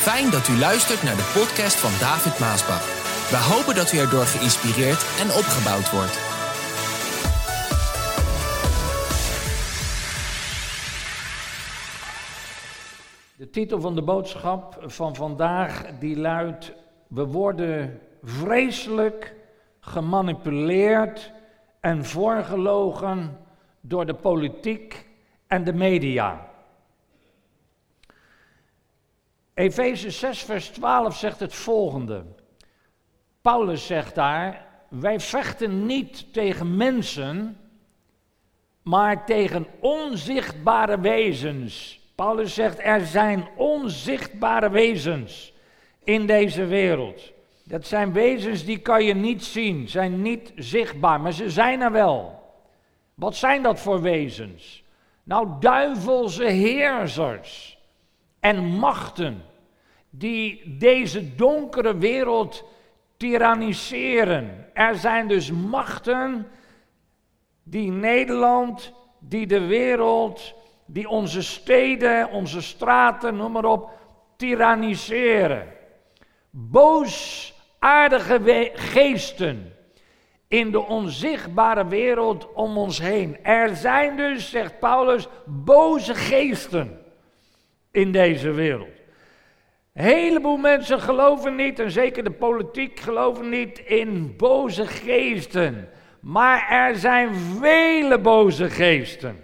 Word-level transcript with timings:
Fijn 0.00 0.30
dat 0.30 0.48
u 0.48 0.58
luistert 0.58 1.02
naar 1.02 1.16
de 1.16 1.30
podcast 1.38 1.76
van 1.80 1.90
David 2.06 2.38
Maasbach. 2.38 2.84
We 3.30 3.36
hopen 3.36 3.74
dat 3.74 3.92
u 3.92 3.98
erdoor 3.98 4.24
geïnspireerd 4.24 5.02
en 5.22 5.28
opgebouwd 5.40 5.90
wordt. 5.90 6.16
De 13.36 13.50
titel 13.50 13.80
van 13.80 13.94
de 13.94 14.02
boodschap 14.02 14.78
van 14.86 15.14
vandaag 15.14 15.98
die 15.98 16.16
luidt: 16.16 16.72
We 17.08 17.26
worden 17.26 18.00
vreselijk 18.22 19.34
gemanipuleerd 19.80 21.32
en 21.80 22.04
voorgelogen 22.04 23.38
door 23.80 24.06
de 24.06 24.14
politiek 24.14 25.06
en 25.46 25.64
de 25.64 25.72
media. 25.72 26.49
Efeze 29.60 30.10
6, 30.10 30.42
vers 30.42 30.68
12 30.68 31.16
zegt 31.16 31.40
het 31.40 31.54
volgende. 31.54 32.24
Paulus 33.42 33.86
zegt 33.86 34.14
daar: 34.14 34.66
Wij 34.88 35.20
vechten 35.20 35.86
niet 35.86 36.32
tegen 36.32 36.76
mensen, 36.76 37.58
maar 38.82 39.26
tegen 39.26 39.66
onzichtbare 39.80 41.00
wezens. 41.00 42.00
Paulus 42.14 42.54
zegt: 42.54 42.78
Er 42.78 43.06
zijn 43.06 43.48
onzichtbare 43.56 44.70
wezens 44.70 45.52
in 46.04 46.26
deze 46.26 46.64
wereld. 46.64 47.32
Dat 47.64 47.86
zijn 47.86 48.12
wezens 48.12 48.64
die 48.64 48.78
kan 48.78 49.04
je 49.04 49.14
niet 49.14 49.44
zien, 49.44 49.88
zijn 49.88 50.22
niet 50.22 50.52
zichtbaar, 50.56 51.20
maar 51.20 51.32
ze 51.32 51.50
zijn 51.50 51.80
er 51.80 51.92
wel. 51.92 52.42
Wat 53.14 53.36
zijn 53.36 53.62
dat 53.62 53.80
voor 53.80 54.02
wezens? 54.02 54.84
Nou, 55.22 55.48
duivelse 55.60 56.44
heersers 56.44 57.78
en 58.40 58.64
machten 58.64 59.48
die 60.10 60.76
deze 60.78 61.34
donkere 61.34 61.96
wereld 61.96 62.64
tyranniseren. 63.16 64.66
Er 64.74 64.94
zijn 64.94 65.28
dus 65.28 65.50
machten 65.50 66.46
die 67.62 67.90
Nederland, 67.90 68.92
die 69.18 69.46
de 69.46 69.60
wereld, 69.60 70.54
die 70.86 71.08
onze 71.08 71.42
steden, 71.42 72.30
onze 72.30 72.62
straten, 72.62 73.36
noem 73.36 73.52
maar 73.52 73.64
op, 73.64 73.90
tyranniseren. 74.36 75.66
Boosaardige 76.50 78.40
geesten 78.74 79.74
in 80.48 80.70
de 80.70 80.80
onzichtbare 80.80 81.86
wereld 81.86 82.52
om 82.52 82.78
ons 82.78 83.00
heen. 83.00 83.44
Er 83.44 83.76
zijn 83.76 84.16
dus, 84.16 84.50
zegt 84.50 84.78
Paulus, 84.78 85.28
boze 85.46 86.14
geesten 86.14 87.00
in 87.90 88.12
deze 88.12 88.50
wereld. 88.50 88.99
Heleboel 90.00 90.56
mensen 90.56 91.00
geloven 91.00 91.54
niet, 91.54 91.78
en 91.78 91.90
zeker 91.90 92.24
de 92.24 92.30
politiek 92.30 93.00
geloven 93.00 93.48
niet 93.48 93.78
in 93.78 94.34
boze 94.36 94.86
geesten. 94.86 95.88
Maar 96.20 96.66
er 96.70 96.96
zijn 96.96 97.34
vele 97.34 98.18
boze 98.18 98.70
geesten. 98.70 99.40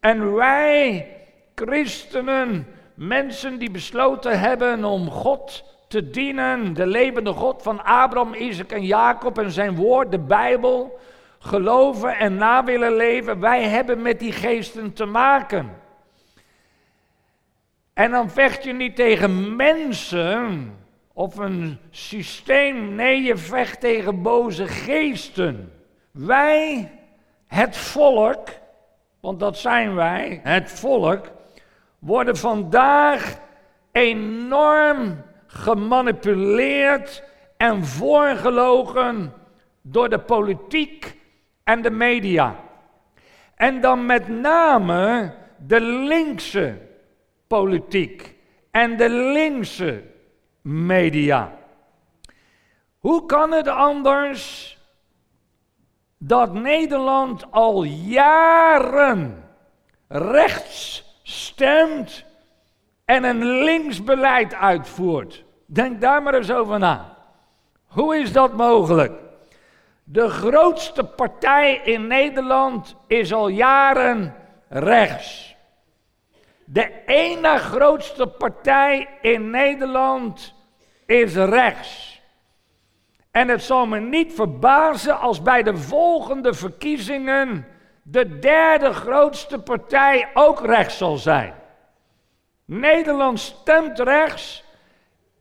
En 0.00 0.34
wij, 0.34 1.06
christenen, 1.54 2.66
mensen 2.94 3.58
die 3.58 3.70
besloten 3.70 4.40
hebben 4.40 4.84
om 4.84 5.10
God 5.10 5.64
te 5.88 6.10
dienen, 6.10 6.74
de 6.74 6.86
levende 6.86 7.32
God 7.32 7.62
van 7.62 7.84
Abraham, 7.84 8.34
Isaac 8.34 8.70
en 8.70 8.84
Jacob 8.84 9.38
en 9.38 9.50
zijn 9.50 9.74
woord, 9.74 10.10
de 10.10 10.18
Bijbel, 10.18 10.98
geloven 11.38 12.16
en 12.16 12.34
na 12.34 12.64
willen 12.64 12.96
leven, 12.96 13.40
wij 13.40 13.62
hebben 13.62 14.02
met 14.02 14.18
die 14.18 14.32
geesten 14.32 14.92
te 14.92 15.04
maken. 15.04 15.81
En 17.94 18.10
dan 18.10 18.30
vecht 18.30 18.64
je 18.64 18.72
niet 18.72 18.96
tegen 18.96 19.56
mensen 19.56 20.72
of 21.12 21.36
een 21.36 21.78
systeem. 21.90 22.94
Nee, 22.94 23.22
je 23.22 23.36
vecht 23.36 23.80
tegen 23.80 24.22
boze 24.22 24.66
geesten. 24.66 25.72
Wij, 26.10 26.90
het 27.46 27.76
volk, 27.76 28.48
want 29.20 29.40
dat 29.40 29.58
zijn 29.58 29.94
wij, 29.94 30.40
het 30.42 30.70
volk, 30.70 31.30
worden 31.98 32.36
vandaag 32.36 33.38
enorm 33.92 35.22
gemanipuleerd 35.46 37.24
en 37.56 37.84
voorgelogen 37.84 39.32
door 39.82 40.08
de 40.08 40.18
politiek 40.18 41.18
en 41.64 41.82
de 41.82 41.90
media. 41.90 42.56
En 43.54 43.80
dan 43.80 44.06
met 44.06 44.28
name 44.28 45.32
de 45.58 45.80
linkse 45.80 46.90
politiek 47.52 48.36
en 48.70 48.96
de 48.96 49.08
linkse 49.08 50.02
media. 50.62 51.52
Hoe 52.98 53.26
kan 53.26 53.52
het 53.52 53.68
anders 53.68 54.78
dat 56.18 56.54
Nederland 56.54 57.46
al 57.50 57.82
jaren 57.84 59.44
rechts 60.08 61.04
stemt 61.22 62.24
en 63.04 63.24
een 63.24 63.44
linksbeleid 63.44 64.54
uitvoert? 64.54 65.44
Denk 65.66 66.00
daar 66.00 66.22
maar 66.22 66.34
eens 66.34 66.52
over 66.52 66.78
na. 66.78 67.16
Hoe 67.86 68.16
is 68.16 68.32
dat 68.32 68.52
mogelijk? 68.52 69.12
De 70.04 70.28
grootste 70.28 71.04
partij 71.04 71.74
in 71.84 72.06
Nederland 72.06 72.96
is 73.06 73.32
al 73.32 73.48
jaren 73.48 74.34
rechts. 74.68 75.51
De 76.72 77.04
ene 77.06 77.58
grootste 77.58 78.26
partij 78.26 79.08
in 79.20 79.50
Nederland 79.50 80.54
is 81.06 81.34
rechts. 81.34 82.22
En 83.30 83.48
het 83.48 83.62
zal 83.62 83.86
me 83.86 84.00
niet 84.00 84.32
verbazen 84.32 85.18
als 85.18 85.42
bij 85.42 85.62
de 85.62 85.76
volgende 85.76 86.54
verkiezingen 86.54 87.66
de 88.02 88.38
derde 88.38 88.92
grootste 88.92 89.58
partij 89.58 90.28
ook 90.34 90.66
rechts 90.66 90.96
zal 90.96 91.16
zijn. 91.16 91.54
Nederland 92.64 93.40
stemt 93.40 93.98
rechts 93.98 94.64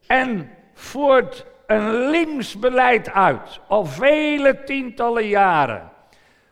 en 0.08 0.52
voert 0.74 1.46
een 1.66 2.10
links 2.10 2.60
beleid 2.60 3.12
uit, 3.12 3.60
al 3.68 3.86
vele 3.86 4.64
tientallen 4.64 5.28
jaren. 5.28 5.92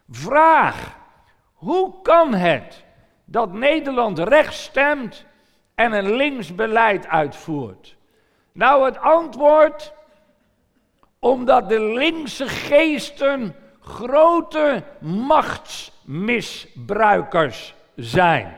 Vraag, 0.10 0.98
hoe 1.54 2.02
kan 2.02 2.34
het 2.34 2.88
dat 3.32 3.54
Nederland 3.54 4.20
rechts 4.20 4.64
stemt 4.64 5.26
en 5.76 5.92
een 5.92 6.16
links 6.16 6.56
beleid 6.56 7.08
uitvoert? 7.08 7.96
Nou, 8.52 8.86
het 8.86 8.98
antwoord, 8.98 9.94
omdat 11.20 11.70
de 11.70 11.82
linkse 11.82 12.48
geesten 12.48 13.56
grote 13.80 14.84
machtsmisbruikers 15.00 17.74
zijn. 17.96 18.58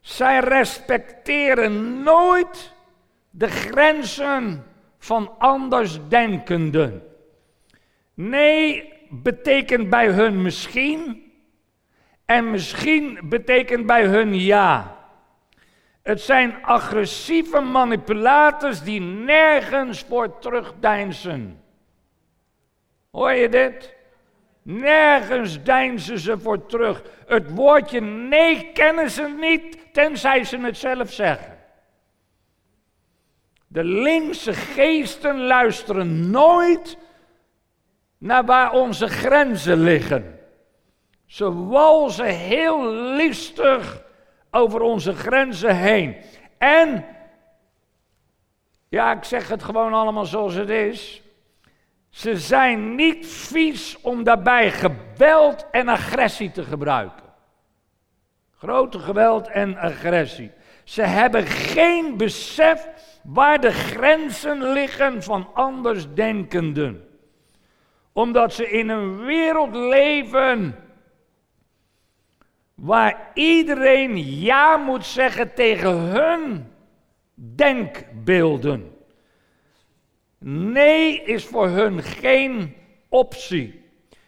Zij 0.00 0.38
respecteren 0.38 2.02
nooit 2.02 2.74
de 3.30 3.48
grenzen 3.48 4.64
van 4.98 5.34
andersdenkenden. 5.38 7.02
Nee 8.14 8.92
betekent 9.10 9.90
bij 9.90 10.08
hun 10.08 10.42
misschien 10.42 11.31
en 12.32 12.50
misschien 12.50 13.18
betekent 13.22 13.86
bij 13.86 14.04
hun 14.04 14.40
ja. 14.40 14.96
Het 16.02 16.20
zijn 16.20 16.64
agressieve 16.64 17.60
manipulators 17.60 18.82
die 18.82 19.00
nergens 19.00 20.04
voor 20.08 20.38
terugdeinzen. 20.38 21.62
Hoor 23.10 23.32
je 23.32 23.48
dit? 23.48 23.94
Nergens 24.62 25.62
deinzen 25.62 26.18
ze 26.18 26.38
voor 26.38 26.66
terug. 26.66 27.02
Het 27.26 27.54
woordje 27.54 28.00
nee 28.00 28.70
kennen 28.72 29.10
ze 29.10 29.34
niet, 29.40 29.78
tenzij 29.92 30.44
ze 30.44 30.58
het 30.58 30.76
zelf 30.76 31.12
zeggen. 31.12 31.58
De 33.66 33.84
linkse 33.84 34.52
geesten 34.52 35.40
luisteren 35.40 36.30
nooit 36.30 36.98
naar 38.18 38.44
waar 38.44 38.72
onze 38.72 39.08
grenzen 39.08 39.82
liggen. 39.82 40.31
Ze 41.32 41.66
walzen 41.66 42.34
heel 42.34 42.92
listig 42.92 44.02
over 44.50 44.80
onze 44.80 45.14
grenzen 45.14 45.76
heen. 45.76 46.16
En, 46.58 47.04
ja, 48.88 49.12
ik 49.12 49.24
zeg 49.24 49.48
het 49.48 49.62
gewoon 49.62 49.92
allemaal 49.92 50.24
zoals 50.24 50.54
het 50.54 50.68
is. 50.68 51.22
Ze 52.08 52.36
zijn 52.36 52.94
niet 52.94 53.26
vies 53.26 54.00
om 54.00 54.24
daarbij 54.24 54.70
geweld 54.70 55.66
en 55.70 55.88
agressie 55.88 56.50
te 56.50 56.64
gebruiken. 56.64 57.26
Grote 58.56 58.98
geweld 58.98 59.48
en 59.48 59.76
agressie. 59.76 60.50
Ze 60.84 61.02
hebben 61.02 61.46
geen 61.46 62.16
besef 62.16 62.88
waar 63.22 63.60
de 63.60 63.72
grenzen 63.72 64.72
liggen 64.72 65.22
van 65.22 65.48
andersdenkenden. 65.54 67.08
Omdat 68.12 68.54
ze 68.54 68.70
in 68.70 68.88
een 68.88 69.24
wereld 69.24 69.74
leven 69.74 70.81
waar 72.82 73.30
iedereen 73.34 74.40
ja 74.40 74.76
moet 74.76 75.06
zeggen 75.06 75.54
tegen 75.54 75.96
hun 75.96 76.66
denkbeelden. 77.34 78.96
Nee 80.38 81.22
is 81.22 81.44
voor 81.44 81.68
hun 81.68 82.02
geen 82.02 82.74
optie. 83.08 83.84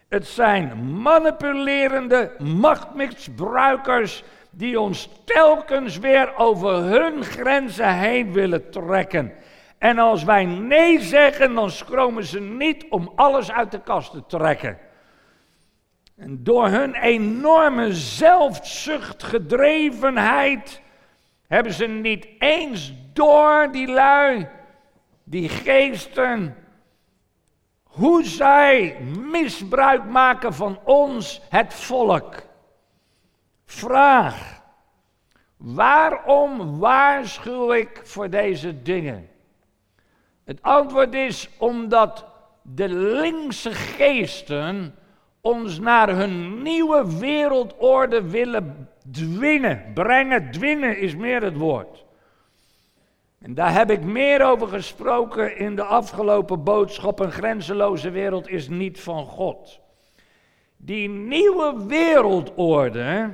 Het 0.09 0.27
zijn 0.27 0.91
manipulerende 1.01 2.35
machtmisbruikers 2.37 4.23
die 4.51 4.79
ons 4.79 5.09
telkens 5.25 5.97
weer 5.97 6.35
over 6.35 6.73
hun 6.73 7.23
grenzen 7.23 7.93
heen 7.93 8.33
willen 8.33 8.71
trekken. 8.71 9.33
En 9.77 9.99
als 9.99 10.23
wij 10.23 10.45
nee 10.45 10.99
zeggen, 11.01 11.53
dan 11.53 11.69
schromen 11.69 12.23
ze 12.23 12.41
niet 12.41 12.85
om 12.89 13.11
alles 13.15 13.51
uit 13.51 13.71
de 13.71 13.81
kast 13.81 14.11
te 14.11 14.23
trekken. 14.27 14.84
En 16.15 16.43
door 16.43 16.67
hun 16.67 16.95
enorme 16.95 17.93
zelfzuchtgedrevenheid 17.93 20.81
hebben 21.47 21.73
ze 21.73 21.85
niet 21.85 22.27
eens 22.39 22.93
door 23.13 23.69
die 23.71 23.87
lui, 23.87 24.47
die 25.23 25.49
geesten, 25.49 26.55
hoe 27.83 28.23
zij 28.23 29.01
misbruik 29.31 30.05
maken 30.05 30.53
van 30.53 30.79
ons, 30.83 31.41
het 31.49 31.73
volk. 31.73 32.43
Vraag. 33.65 34.63
Waarom 35.57 36.79
waarschuw 36.79 37.73
ik 37.73 38.01
voor 38.03 38.29
deze 38.29 38.81
dingen? 38.81 39.29
Het 40.43 40.61
antwoord 40.61 41.13
is 41.13 41.49
omdat 41.57 42.25
de 42.61 42.89
linkse 42.89 43.71
geesten 43.71 44.95
ons 45.45 45.79
naar 45.79 46.09
hun 46.09 46.61
nieuwe 46.61 47.17
wereldorde 47.17 48.29
willen 48.29 48.89
dwingen. 49.11 49.91
Brengen, 49.93 50.51
dwingen 50.51 50.97
is 50.97 51.15
meer 51.15 51.43
het 51.43 51.57
woord. 51.57 52.05
En 53.41 53.53
daar 53.53 53.73
heb 53.73 53.91
ik 53.91 54.03
meer 54.03 54.45
over 54.45 54.67
gesproken 54.67 55.57
in 55.57 55.75
de 55.75 55.83
afgelopen 55.83 56.63
boodschap. 56.63 57.19
Een 57.19 57.31
grenzeloze 57.31 58.09
wereld 58.09 58.47
is 58.47 58.69
niet 58.69 58.99
van 58.99 59.25
God. 59.25 59.79
Die 60.77 61.09
nieuwe 61.09 61.85
wereldorde 61.87 63.33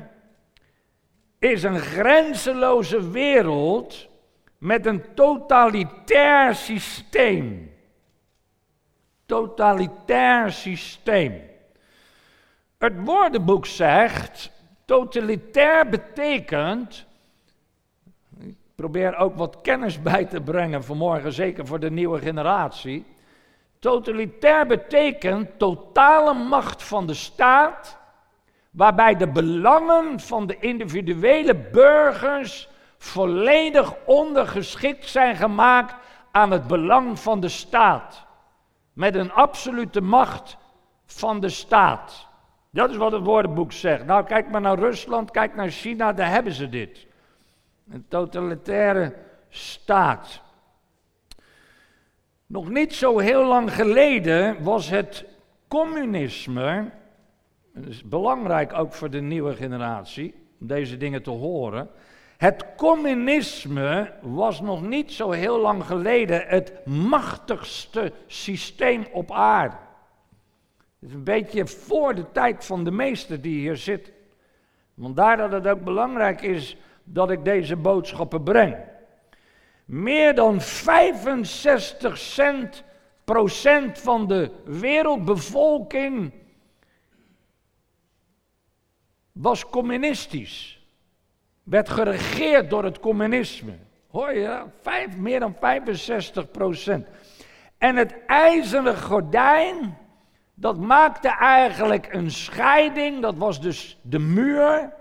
is 1.40 1.63
een 1.63 1.80
grenzeloze 1.80 3.12
wereld 3.12 4.10
met 4.58 4.86
een 4.86 5.04
totalitair 5.13 6.56
systeem. 6.56 7.72
Totalitair 9.25 10.52
systeem. 10.52 11.50
Het 12.81 12.94
woordenboek 13.06 13.66
zegt, 13.66 14.51
totalitair 14.86 15.89
betekent, 15.89 17.06
ik 18.39 18.56
probeer 18.75 19.16
ook 19.18 19.36
wat 19.36 19.62
kennis 19.62 20.01
bij 20.12 20.25
te 20.25 20.42
brengen 20.42 20.83
vanmorgen, 20.83 21.33
zeker 21.33 21.68
voor 21.68 21.80
de 21.80 21.92
nieuwe 21.92 22.19
generatie. 22.19 23.06
Totalitair 23.80 24.68
betekent 24.68 25.60
totale 25.60 26.33
macht 26.33 26.83
van 26.83 27.07
de 27.07 27.13
staat, 27.13 27.98
waarbij 28.72 29.16
de 29.16 29.27
belangen 29.27 30.19
van 30.19 30.48
de 30.48 30.57
individuele 30.60 31.56
burgers 31.56 32.69
volledig 32.98 33.94
ondergeschikt 34.06 35.10
zijn 35.10 35.36
gemaakt 35.36 35.95
aan 36.31 36.51
het 36.51 36.68
belang 36.68 37.19
van 37.19 37.39
de 37.39 37.50
staat. 37.50 38.25
Met 38.94 39.16
een 39.16 39.31
absolute 39.31 40.01
macht 40.01 40.57
van 41.06 41.39
de 41.39 41.50
staat. 41.50 42.30
Dat 42.74 42.90
is 42.90 42.96
wat 42.96 43.12
het 43.12 43.24
woordenboek 43.24 43.72
zegt. 43.72 44.06
Nou, 44.06 44.26
kijk 44.26 44.50
maar 44.50 44.62
naar 44.62 44.80
Rusland, 44.80 45.32
kijk 45.32 45.56
naar 45.56 45.70
China, 45.70 46.14
daar 46.14 46.30
hebben 46.30 46.54
ze 46.54 46.70
dit. 46.70 47.08
Een 47.90 48.06
totalitaire 48.08 49.14
staat. 49.50 50.42
Nog 52.46 52.70
niet 52.70 52.94
zo 52.94 53.20
heel 53.20 53.46
lang 53.46 53.74
geleden 53.74 54.64
was 54.64 54.90
het 54.90 55.26
communisme, 55.68 56.92
dat 57.74 57.86
is 57.86 58.04
belangrijk 58.04 58.74
ook 58.74 58.94
voor 58.94 59.10
de 59.10 59.22
nieuwe 59.22 59.56
generatie, 59.56 60.34
om 60.60 60.68
deze 60.68 60.98
dingen 60.98 61.24
te 61.24 61.30
horen. 61.30 61.90
Het 62.38 62.66
communisme 62.76 64.14
was 64.22 64.62
nog 64.62 64.82
niet 64.82 65.12
zo 65.12 65.32
heel 65.32 65.60
lang 65.60 65.86
geleden 65.86 66.48
het 66.48 66.86
machtigste 66.86 68.14
systeem 68.28 69.08
op 69.12 69.32
aarde. 69.32 69.76
Het 71.01 71.09
is 71.09 71.15
een 71.15 71.24
beetje 71.24 71.68
voor 71.68 72.15
de 72.15 72.31
tijd 72.31 72.65
van 72.65 72.83
de 72.83 72.92
meester 72.92 73.42
die 73.42 73.59
hier 73.59 73.77
zit. 73.77 74.12
Vandaar 75.00 75.38
dat 75.38 75.51
het 75.51 75.68
ook 75.68 75.83
belangrijk 75.83 76.42
is 76.42 76.77
dat 77.03 77.31
ik 77.31 77.44
deze 77.44 77.75
boodschappen 77.75 78.44
breng. 78.44 78.75
Meer 79.86 80.36
dan 80.36 80.62
65 80.62 82.18
cent 82.18 82.83
procent 83.24 84.00
van 84.00 84.27
de 84.27 84.51
wereldbevolking 84.65 86.33
was 89.31 89.65
communistisch. 89.65 90.86
Werd 91.63 91.89
geregeerd 91.89 92.69
door 92.69 92.83
het 92.83 93.00
communisme. 93.00 93.77
Hoor 94.07 94.33
je? 94.33 94.63
Vijf, 94.81 95.18
meer 95.18 95.39
dan 95.39 95.56
65 95.59 96.51
procent. 96.51 97.07
En 97.77 97.95
het 97.95 98.25
ijzeren 98.25 98.98
gordijn 98.98 99.98
dat 100.62 100.78
maakte 100.78 101.28
eigenlijk 101.28 102.13
een 102.13 102.31
scheiding, 102.31 103.22
dat 103.22 103.38
was 103.38 103.62
dus 103.62 103.98
de 104.02 104.19
muur, 104.19 104.94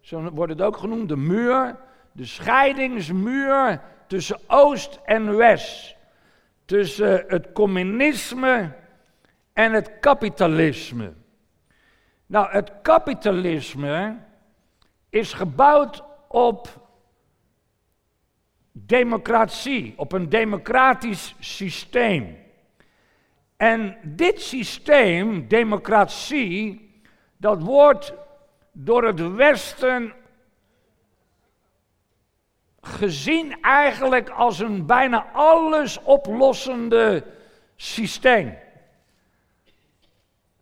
zo 0.00 0.30
wordt 0.30 0.52
het 0.52 0.62
ook 0.62 0.76
genoemd, 0.76 1.08
de 1.08 1.16
muur, 1.16 1.76
de 2.12 2.24
scheidingsmuur 2.24 3.80
tussen 4.06 4.38
Oost 4.46 5.00
en 5.04 5.36
West, 5.36 5.96
tussen 6.64 7.24
het 7.28 7.52
communisme 7.52 8.72
en 9.52 9.72
het 9.72 9.90
kapitalisme. 10.00 11.12
Nou, 12.26 12.50
het 12.50 12.72
kapitalisme 12.82 14.16
is 15.10 15.32
gebouwd 15.32 16.04
op 16.28 16.88
democratie, 18.72 19.94
op 19.96 20.12
een 20.12 20.28
democratisch 20.28 21.34
systeem. 21.38 22.45
En 23.56 23.96
dit 24.02 24.42
systeem, 24.42 25.48
democratie, 25.48 26.90
dat 27.36 27.62
wordt 27.62 28.14
door 28.72 29.04
het 29.04 29.34
Westen 29.34 30.14
gezien 32.80 33.60
eigenlijk 33.62 34.28
als 34.28 34.58
een 34.58 34.86
bijna 34.86 35.26
alles 35.32 36.02
oplossende 36.02 37.24
systeem. 37.76 38.58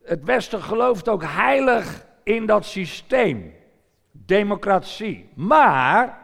Het 0.03 0.25
Westen 0.25 0.63
gelooft 0.63 1.09
ook 1.09 1.23
heilig 1.25 2.07
in 2.23 2.47
dat 2.47 2.65
systeem, 2.65 3.55
democratie. 4.11 5.29
Maar, 5.35 6.19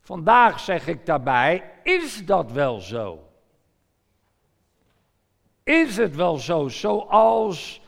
vandaag 0.00 0.60
zeg 0.60 0.86
ik 0.86 1.06
daarbij, 1.06 1.70
is 1.82 2.26
dat 2.26 2.52
wel 2.52 2.80
zo? 2.80 3.26
Is 5.66 5.96
het 5.96 6.16
wel 6.16 6.36
zo, 6.36 6.68
zoals 6.68 7.80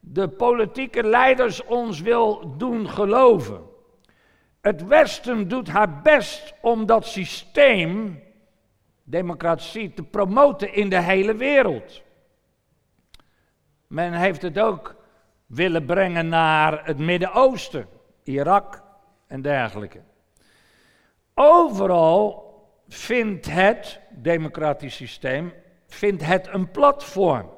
de 0.00 0.28
politieke 0.28 1.02
leiders 1.02 1.64
ons 1.64 2.00
wil 2.00 2.56
doen 2.56 2.88
geloven? 2.88 3.62
Het 4.60 4.86
Westen 4.86 5.48
doet 5.48 5.68
haar 5.68 6.02
best 6.02 6.54
om 6.60 6.86
dat 6.86 7.06
systeem, 7.06 8.22
democratie, 9.02 9.94
te 9.94 10.02
promoten 10.02 10.74
in 10.74 10.88
de 10.88 11.00
hele 11.00 11.34
wereld. 11.34 12.02
Men 13.86 14.12
heeft 14.12 14.42
het 14.42 14.58
ook 14.58 14.96
willen 15.46 15.84
brengen 15.84 16.28
naar 16.28 16.86
het 16.86 16.98
Midden-Oosten, 16.98 17.88
Irak 18.22 18.82
en 19.26 19.42
dergelijke. 19.42 20.00
Overal 21.34 22.52
vindt 22.88 23.46
het 23.50 24.00
democratisch 24.10 24.96
systeem 24.96 25.52
vindt 25.88 26.24
het 26.24 26.48
een 26.52 26.70
platform. 26.70 27.50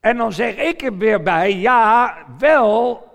En 0.00 0.16
dan 0.16 0.32
zeg 0.32 0.56
ik 0.56 0.82
er 0.82 0.96
weer 0.98 1.22
bij, 1.22 1.56
ja, 1.56 2.16
wel 2.38 3.08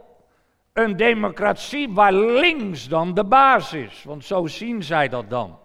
een 0.74 0.96
democratie 0.96 1.94
waar 1.94 2.14
links 2.14 2.88
dan 2.88 3.14
de 3.14 3.24
baas 3.24 3.74
is. 3.74 4.04
Want 4.04 4.26
zo 4.26 4.48
zien 4.48 4.84
zij 4.84 5.10
dat 5.10 5.30
dan. 5.30 5.60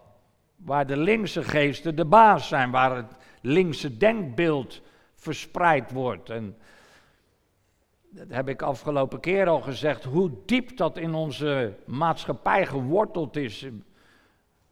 Waar 0.55 0.87
de 0.87 0.97
linkse 0.97 1.43
geesten 1.43 1.95
de 1.95 2.05
baas 2.05 2.47
zijn, 2.47 2.71
waar 2.71 2.95
het 2.95 3.15
linkse 3.41 3.97
denkbeeld 3.97 4.81
verspreid 5.15 5.91
wordt. 5.91 6.29
En 6.29 6.57
dat 8.09 8.27
heb 8.29 8.49
ik 8.49 8.61
afgelopen 8.61 9.19
keer 9.19 9.47
al 9.47 9.61
gezegd, 9.61 10.03
hoe 10.03 10.31
diep 10.45 10.77
dat 10.77 10.97
in 10.97 11.13
onze 11.13 11.73
maatschappij 11.85 12.65
geworteld 12.65 13.35
is. 13.35 13.67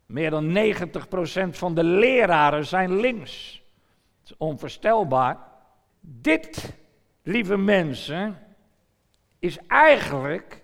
Meer 0.10 0.30
dan 0.30 0.58
90% 0.58 1.50
van 1.50 1.74
de 1.74 1.84
leraren 1.84 2.66
zijn 2.66 3.00
links. 3.00 3.64
Het 4.20 4.30
is 4.30 4.38
onvoorstelbaar. 4.38 5.38
Dit, 6.00 6.78
lieve 7.24 7.58
mensen, 7.58 8.38
is 9.40 9.58
eigenlijk 9.68 10.62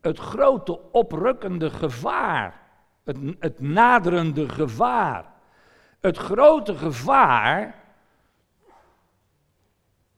het 0.00 0.18
grote 0.18 0.92
oprukkende 0.92 1.70
gevaar 1.70 2.60
Het, 3.04 3.18
het 3.38 3.60
naderende 3.60 4.48
gevaar. 4.48 5.24
Het 6.00 6.16
grote 6.16 6.76
gevaar, 6.76 7.74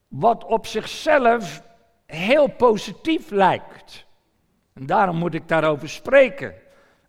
wat 0.09 0.45
op 0.45 0.67
zichzelf 0.67 1.63
heel 2.07 2.47
positief 2.47 3.31
lijkt. 3.31 4.07
En 4.73 4.87
daarom 4.87 5.17
moet 5.17 5.35
ik 5.35 5.49
daarover 5.49 5.89
spreken. 5.89 6.55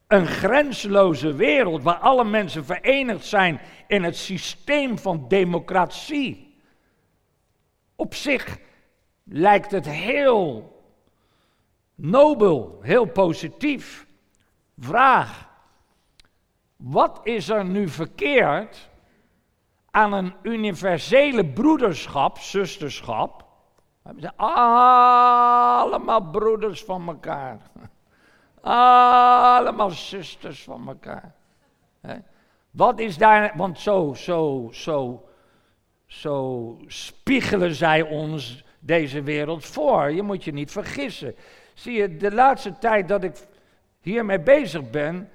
Een 0.07 0.27
grenzeloze 0.27 1.33
wereld 1.33 1.83
waar 1.83 1.97
alle 1.97 2.23
mensen 2.23 2.65
verenigd 2.65 3.25
zijn 3.25 3.59
in 3.87 4.03
het 4.03 4.17
systeem 4.17 4.97
van 4.97 5.27
democratie. 5.27 6.59
Op 7.95 8.13
zich 8.13 8.57
lijkt 9.23 9.71
het 9.71 9.85
heel 9.85 10.75
nobel, 11.95 12.79
heel 12.81 13.05
positief. 13.05 14.07
Vraag, 14.77 15.49
wat 16.75 17.19
is 17.23 17.49
er 17.49 17.65
nu 17.65 17.87
verkeerd 17.87 18.89
aan 19.91 20.13
een 20.13 20.33
universele 20.41 21.45
broederschap, 21.45 22.37
zusterschap? 22.37 23.45
We 24.01 24.13
zijn 24.19 24.33
allemaal 24.35 26.21
broeders 26.21 26.83
van 26.83 27.07
elkaar. 27.07 27.59
Allemaal 28.69 29.89
zusters 29.89 30.63
van 30.63 30.87
elkaar. 30.87 31.35
Wat 32.71 32.99
is 32.99 33.17
daar, 33.17 33.53
want 33.55 33.79
zo, 33.79 34.13
zo, 34.13 34.69
zo, 34.71 35.27
zo 36.05 36.77
spiegelen 36.87 37.75
zij 37.75 38.01
ons 38.01 38.63
deze 38.79 39.21
wereld 39.21 39.65
voor. 39.65 40.11
Je 40.11 40.21
moet 40.21 40.43
je 40.43 40.53
niet 40.53 40.71
vergissen. 40.71 41.35
Zie 41.73 41.93
je, 41.93 42.17
de 42.17 42.33
laatste 42.33 42.77
tijd 42.77 43.07
dat 43.07 43.23
ik 43.23 43.47
hiermee 44.01 44.39
bezig 44.39 44.89
ben, 44.89 45.29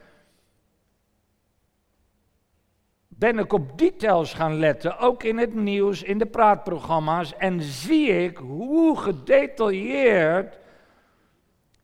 ben 3.09 3.39
ik 3.39 3.53
op 3.53 3.79
details 3.79 4.35
gaan 4.35 4.59
letten, 4.59 4.99
ook 4.99 5.23
in 5.23 5.39
het 5.39 5.55
nieuws, 5.55 6.03
in 6.03 6.19
de 6.19 6.27
praatprogramma's, 6.27 7.37
en 7.37 7.61
zie 7.63 8.25
ik 8.25 8.37
hoe 8.37 8.99
gedetailleerd 8.99 10.61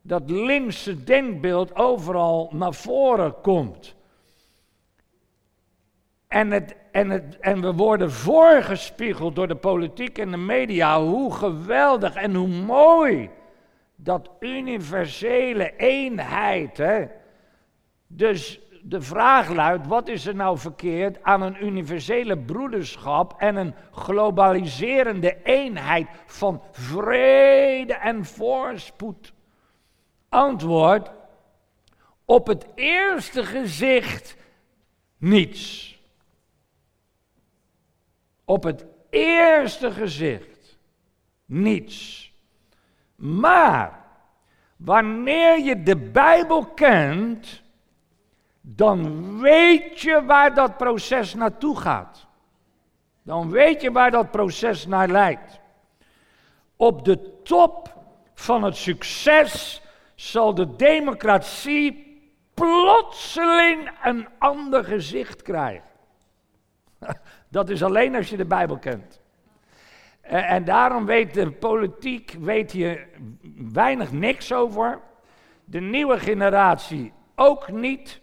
dat 0.08 0.30
linkse 0.30 1.04
denkbeeld 1.04 1.76
overal 1.76 2.50
naar 2.52 2.74
voren 2.74 3.40
komt. 3.40 3.96
En, 6.28 6.50
het, 6.50 6.76
en, 6.92 7.10
het, 7.10 7.38
en 7.40 7.60
we 7.60 7.72
worden 7.72 8.12
voorgespiegeld 8.12 9.34
door 9.34 9.48
de 9.48 9.56
politiek 9.56 10.18
en 10.18 10.30
de 10.30 10.36
media 10.36 11.00
hoe 11.00 11.34
geweldig 11.34 12.14
en 12.14 12.34
hoe 12.34 12.48
mooi 12.48 13.30
dat 13.96 14.30
universele 14.40 15.76
eenheid. 15.76 16.76
Hè? 16.76 17.06
Dus 18.06 18.60
de 18.82 19.00
vraag 19.00 19.48
luidt, 19.48 19.86
wat 19.86 20.08
is 20.08 20.26
er 20.26 20.34
nou 20.34 20.58
verkeerd 20.58 21.22
aan 21.22 21.42
een 21.42 21.64
universele 21.64 22.38
broederschap 22.38 23.34
en 23.38 23.56
een 23.56 23.74
globaliserende 23.92 25.36
eenheid 25.42 26.08
van 26.26 26.62
vrede 26.70 27.94
en 27.94 28.24
voorspoed? 28.24 29.36
Antwoord, 30.28 31.10
op 32.24 32.46
het 32.46 32.66
eerste 32.74 33.44
gezicht 33.44 34.36
niets. 35.16 35.96
Op 38.44 38.62
het 38.62 38.86
eerste 39.10 39.90
gezicht 39.90 40.78
niets. 41.44 42.32
Maar 43.14 44.04
wanneer 44.76 45.58
je 45.60 45.82
de 45.82 45.96
Bijbel 45.96 46.66
kent, 46.66 47.62
dan 48.60 49.40
weet 49.40 50.00
je 50.00 50.24
waar 50.24 50.54
dat 50.54 50.76
proces 50.76 51.34
naartoe 51.34 51.76
gaat. 51.76 52.26
Dan 53.22 53.50
weet 53.50 53.80
je 53.80 53.92
waar 53.92 54.10
dat 54.10 54.30
proces 54.30 54.86
naar 54.86 55.08
leidt. 55.08 55.60
Op 56.76 57.04
de 57.04 57.42
top 57.42 57.96
van 58.34 58.62
het 58.62 58.76
succes 58.76 59.82
zal 60.20 60.54
de 60.54 60.76
democratie 60.76 62.06
plotseling 62.54 63.90
een 64.02 64.28
ander 64.38 64.84
gezicht 64.84 65.42
krijgen. 65.42 65.88
Dat 67.48 67.68
is 67.68 67.82
alleen 67.82 68.16
als 68.16 68.30
je 68.30 68.36
de 68.36 68.44
Bijbel 68.44 68.78
kent. 68.78 69.20
En 70.20 70.64
daarom 70.64 71.06
weet 71.06 71.34
de 71.34 71.50
politiek 71.50 72.36
weet 72.40 72.72
hier 72.72 73.08
weinig 73.72 74.12
niks 74.12 74.52
over. 74.52 75.00
De 75.64 75.80
nieuwe 75.80 76.18
generatie 76.18 77.12
ook 77.34 77.70
niet. 77.70 78.20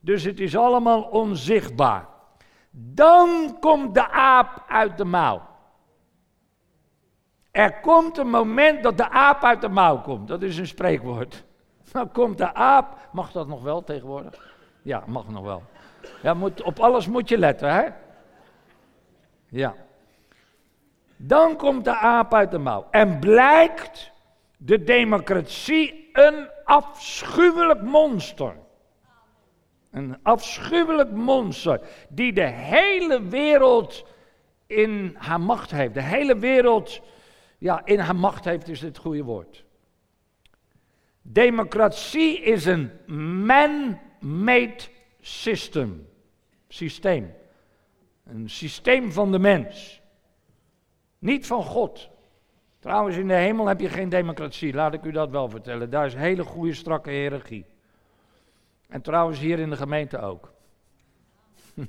Dus 0.00 0.22
het 0.22 0.40
is 0.40 0.56
allemaal 0.56 1.02
onzichtbaar. 1.02 2.08
Dan 2.70 3.56
komt 3.60 3.94
de 3.94 4.10
aap 4.10 4.64
uit 4.68 4.96
de 4.96 5.04
mouw. 5.04 5.42
Er 7.56 7.72
komt 7.80 8.18
een 8.18 8.30
moment 8.30 8.82
dat 8.82 8.96
de 8.96 9.08
aap 9.08 9.44
uit 9.44 9.60
de 9.60 9.68
mouw 9.68 10.00
komt. 10.00 10.28
Dat 10.28 10.42
is 10.42 10.58
een 10.58 10.66
spreekwoord. 10.66 11.44
Dan 11.92 12.12
komt 12.12 12.38
de 12.38 12.54
aap. 12.54 13.08
Mag 13.12 13.32
dat 13.32 13.46
nog 13.46 13.62
wel 13.62 13.84
tegenwoordig? 13.84 14.54
Ja, 14.82 15.02
mag 15.06 15.28
nog 15.28 15.44
wel. 15.44 15.62
Ja, 16.22 16.34
moet, 16.34 16.62
op 16.62 16.78
alles 16.78 17.06
moet 17.06 17.28
je 17.28 17.38
letten, 17.38 17.72
hè? 17.72 17.84
Ja. 19.48 19.74
Dan 21.16 21.56
komt 21.56 21.84
de 21.84 21.96
aap 21.96 22.34
uit 22.34 22.50
de 22.50 22.58
mouw. 22.58 22.86
En 22.90 23.18
blijkt 23.18 24.12
de 24.56 24.82
democratie 24.82 26.10
een 26.12 26.48
afschuwelijk 26.64 27.82
monster. 27.82 28.56
Een 29.90 30.18
afschuwelijk 30.22 31.10
monster 31.10 31.80
die 32.08 32.32
de 32.32 32.46
hele 32.46 33.22
wereld 33.22 34.06
in 34.66 35.16
haar 35.18 35.40
macht 35.40 35.70
heeft. 35.70 35.94
De 35.94 36.02
hele 36.02 36.38
wereld 36.38 37.00
ja, 37.58 37.84
in 37.84 37.98
haar 37.98 38.16
macht 38.16 38.44
heeft 38.44 38.68
is 38.68 38.80
het 38.80 38.98
goede 38.98 39.22
woord. 39.22 39.64
Democratie 41.22 42.40
is 42.40 42.64
een 42.64 42.90
man-made 43.44 44.82
system. 45.20 46.08
Systeem. 46.68 47.34
Een 48.24 48.50
systeem 48.50 49.12
van 49.12 49.32
de 49.32 49.38
mens. 49.38 50.00
Niet 51.18 51.46
van 51.46 51.62
God. 51.62 52.08
Trouwens, 52.78 53.16
in 53.16 53.28
de 53.28 53.34
hemel 53.34 53.66
heb 53.66 53.80
je 53.80 53.88
geen 53.88 54.08
democratie, 54.08 54.74
laat 54.74 54.94
ik 54.94 55.04
u 55.04 55.10
dat 55.10 55.30
wel 55.30 55.48
vertellen. 55.48 55.90
Daar 55.90 56.06
is 56.06 56.14
hele 56.14 56.44
goede, 56.44 56.74
strakke 56.74 57.10
hiërarchie. 57.10 57.66
En 58.88 59.02
trouwens, 59.02 59.38
hier 59.38 59.58
in 59.58 59.70
de 59.70 59.76
gemeente 59.76 60.18
ook. 60.18 60.52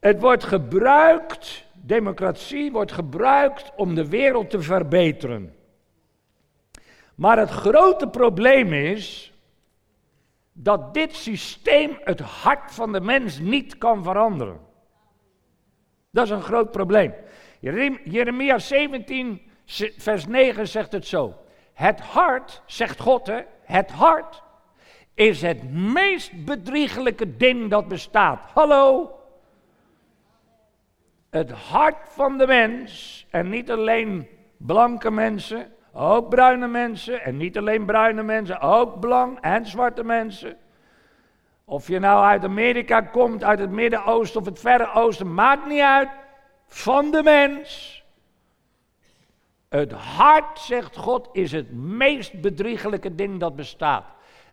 Het 0.00 0.20
wordt 0.20 0.44
gebruikt, 0.44 1.66
democratie 1.82 2.72
wordt 2.72 2.92
gebruikt 2.92 3.72
om 3.76 3.94
de 3.94 4.08
wereld 4.08 4.50
te 4.50 4.60
verbeteren. 4.60 5.54
Maar 7.14 7.38
het 7.38 7.50
grote 7.50 8.08
probleem 8.08 8.72
is 8.72 9.32
dat 10.52 10.94
dit 10.94 11.14
systeem 11.14 11.98
het 12.04 12.20
hart 12.20 12.74
van 12.74 12.92
de 12.92 13.00
mens 13.00 13.38
niet 13.38 13.78
kan 13.78 14.02
veranderen. 14.02 14.60
Dat 16.10 16.24
is 16.24 16.30
een 16.30 16.42
groot 16.42 16.70
probleem. 16.70 17.14
Jeremia 18.04 18.58
17, 18.58 19.42
vers 19.96 20.26
9 20.26 20.68
zegt 20.68 20.92
het 20.92 21.06
zo. 21.06 21.34
Het 21.72 22.00
hart, 22.00 22.62
zegt 22.66 23.00
God, 23.00 23.26
hè, 23.26 23.40
het 23.62 23.90
hart 23.90 24.42
is 25.14 25.42
het 25.42 25.72
meest 25.72 26.44
bedriegelijke 26.44 27.36
ding 27.36 27.70
dat 27.70 27.88
bestaat. 27.88 28.40
Hallo? 28.54 29.10
Het 31.32 31.50
hart 31.50 32.08
van 32.08 32.38
de 32.38 32.46
mens, 32.46 33.26
en 33.30 33.48
niet 33.48 33.70
alleen 33.70 34.28
blanke 34.56 35.10
mensen, 35.10 35.72
ook 35.92 36.28
bruine 36.28 36.66
mensen, 36.66 37.22
en 37.22 37.36
niet 37.36 37.58
alleen 37.58 37.84
bruine 37.84 38.22
mensen, 38.22 38.60
ook 38.60 39.00
blank 39.00 39.38
en 39.40 39.66
zwarte 39.66 40.04
mensen. 40.04 40.56
Of 41.64 41.88
je 41.88 41.98
nou 41.98 42.24
uit 42.24 42.44
Amerika 42.44 43.00
komt, 43.00 43.44
uit 43.44 43.58
het 43.58 43.70
Midden-Oosten 43.70 44.40
of 44.40 44.46
het 44.46 44.60
Verre 44.60 44.92
Oosten, 44.92 45.34
maakt 45.34 45.66
niet 45.66 45.80
uit. 45.80 46.08
Van 46.66 47.10
de 47.10 47.22
mens. 47.22 48.04
Het 49.68 49.92
hart, 49.92 50.58
zegt 50.58 50.96
God, 50.96 51.28
is 51.32 51.52
het 51.52 51.72
meest 51.72 52.40
bedriegelijke 52.40 53.14
ding 53.14 53.40
dat 53.40 53.56
bestaat. 53.56 54.04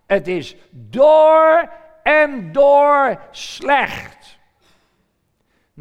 Het 0.06 0.28
is 0.28 0.56
door 0.72 1.70
en 2.04 2.52
door 2.52 3.20
slecht. 3.32 4.39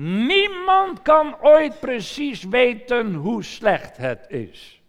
Niemand 0.01 1.03
kan 1.03 1.37
ooit 1.41 1.81
precies 1.81 2.43
weten 2.43 3.15
hoe 3.15 3.43
slecht 3.43 3.97
het 3.97 4.27
is. 4.29 4.83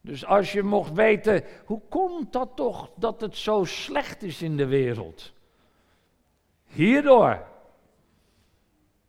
Dus 0.00 0.26
als 0.26 0.52
je 0.52 0.62
mocht 0.62 0.92
weten, 0.92 1.44
hoe 1.64 1.80
komt 1.88 2.32
dat 2.32 2.48
toch 2.54 2.90
dat 2.96 3.20
het 3.20 3.36
zo 3.36 3.64
slecht 3.64 4.22
is 4.22 4.42
in 4.42 4.56
de 4.56 4.66
wereld? 4.66 5.32
Hierdoor. 6.66 7.46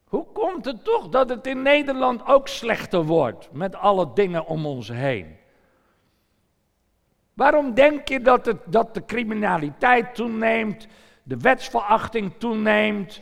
Hoe 0.03 0.25
komt 0.33 0.65
het 0.65 0.83
toch 0.83 1.09
dat 1.09 1.29
het 1.29 1.47
in 1.47 1.61
Nederland 1.61 2.27
ook 2.27 2.47
slechter 2.47 3.03
wordt 3.03 3.49
met 3.51 3.75
alle 3.75 4.13
dingen 4.13 4.45
om 4.45 4.65
ons 4.65 4.87
heen? 4.87 5.37
Waarom 7.33 7.73
denk 7.73 8.07
je 8.07 8.21
dat, 8.21 8.45
het, 8.45 8.59
dat 8.65 8.93
de 8.93 9.05
criminaliteit 9.05 10.15
toeneemt, 10.15 10.87
de 11.23 11.37
wetsverachting 11.37 12.33
toeneemt? 12.37 13.21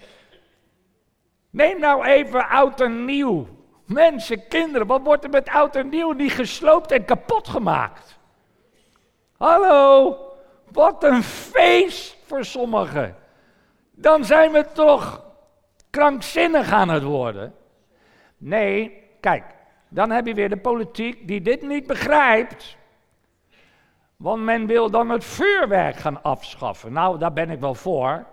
Neem 1.54 1.80
nou 1.80 2.06
even 2.06 2.48
oud 2.48 2.82
en 2.82 3.06
nieuw. 3.06 3.48
Mensen, 3.86 4.48
kinderen, 4.48 4.88
wat 4.88 5.02
wordt 5.02 5.24
er 5.24 5.30
met 5.30 5.50
oud 5.50 5.76
en 5.76 5.90
nieuw 5.90 6.12
niet 6.12 6.32
gesloopt 6.32 6.92
en 6.92 7.06
kapot 7.06 7.48
gemaakt? 7.48 8.20
Hallo, 9.38 10.18
wat 10.72 11.04
een 11.04 11.24
feest 11.24 12.18
voor 12.26 12.46
sommigen. 12.46 13.16
Dan 13.92 14.26
zijn 14.26 14.52
we 14.52 14.66
toch 14.74 15.26
krankzinnig 15.90 16.72
aan 16.72 16.90
het 16.90 17.04
worden. 17.04 17.56
Nee, 18.38 19.04
kijk, 19.20 19.44
dan 19.90 20.10
heb 20.12 20.26
je 20.26 20.34
weer 20.34 20.50
de 20.50 20.58
politiek 20.58 21.28
die 21.28 21.42
dit 21.42 21.62
niet 21.62 21.88
begrijpt. 21.88 22.78
Want 24.18 24.44
men 24.44 24.66
wil 24.66 24.90
dan 24.90 25.10
het 25.10 25.26
vuurwerk 25.26 25.96
gaan 25.96 26.24
afschaffen. 26.24 26.94
Nou, 26.94 27.18
daar 27.18 27.34
ben 27.34 27.50
ik 27.50 27.60
wel 27.60 27.76
voor. 27.76 28.26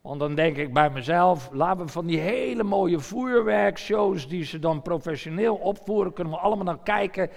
Want 0.00 0.20
dan 0.20 0.34
denk 0.34 0.56
ik 0.56 0.72
bij 0.72 0.90
mezelf, 0.90 1.50
laten 1.52 1.86
we 1.86 1.92
van 1.92 2.06
die 2.06 2.18
hele 2.18 2.62
mooie 2.62 2.98
vuurwerkshows 2.98 4.28
die 4.28 4.44
ze 4.44 4.58
dan 4.58 4.82
professioneel 4.82 5.54
opvoeren, 5.54 6.12
kunnen 6.12 6.32
we 6.32 6.38
allemaal 6.38 6.64
naar 6.64 6.82
kijken. 6.82 7.30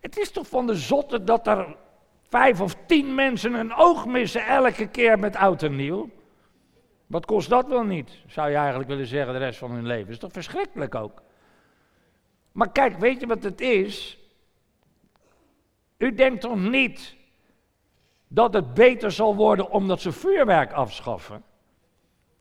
Het 0.00 0.18
is 0.18 0.30
toch 0.30 0.46
van 0.46 0.66
de 0.66 0.74
zotte 0.74 1.24
dat 1.24 1.46
er 1.46 1.76
vijf 2.28 2.60
of 2.60 2.76
tien 2.86 3.14
mensen 3.14 3.54
een 3.54 3.74
oog 3.74 4.06
missen 4.06 4.46
elke 4.46 4.88
keer 4.88 5.18
met 5.18 5.36
oud 5.36 5.62
en 5.62 5.76
nieuw. 5.76 6.10
Wat 7.06 7.26
kost 7.26 7.48
dat 7.48 7.68
wel 7.68 7.84
niet, 7.84 8.10
zou 8.26 8.50
je 8.50 8.56
eigenlijk 8.56 8.88
willen 8.88 9.06
zeggen, 9.06 9.32
de 9.32 9.38
rest 9.38 9.58
van 9.58 9.70
hun 9.70 9.86
leven. 9.86 10.12
Is 10.12 10.18
toch 10.18 10.32
verschrikkelijk 10.32 10.94
ook. 10.94 11.22
Maar 12.52 12.72
kijk, 12.72 12.98
weet 12.98 13.20
je 13.20 13.26
wat 13.26 13.42
het 13.42 13.60
is? 13.60 14.18
U 15.96 16.14
denkt 16.14 16.40
toch 16.40 16.56
niet 16.56 17.16
dat 18.28 18.54
het 18.54 18.74
beter 18.74 19.12
zal 19.12 19.36
worden 19.36 19.70
omdat 19.70 20.00
ze 20.00 20.12
vuurwerk 20.12 20.72
afschaffen? 20.72 21.42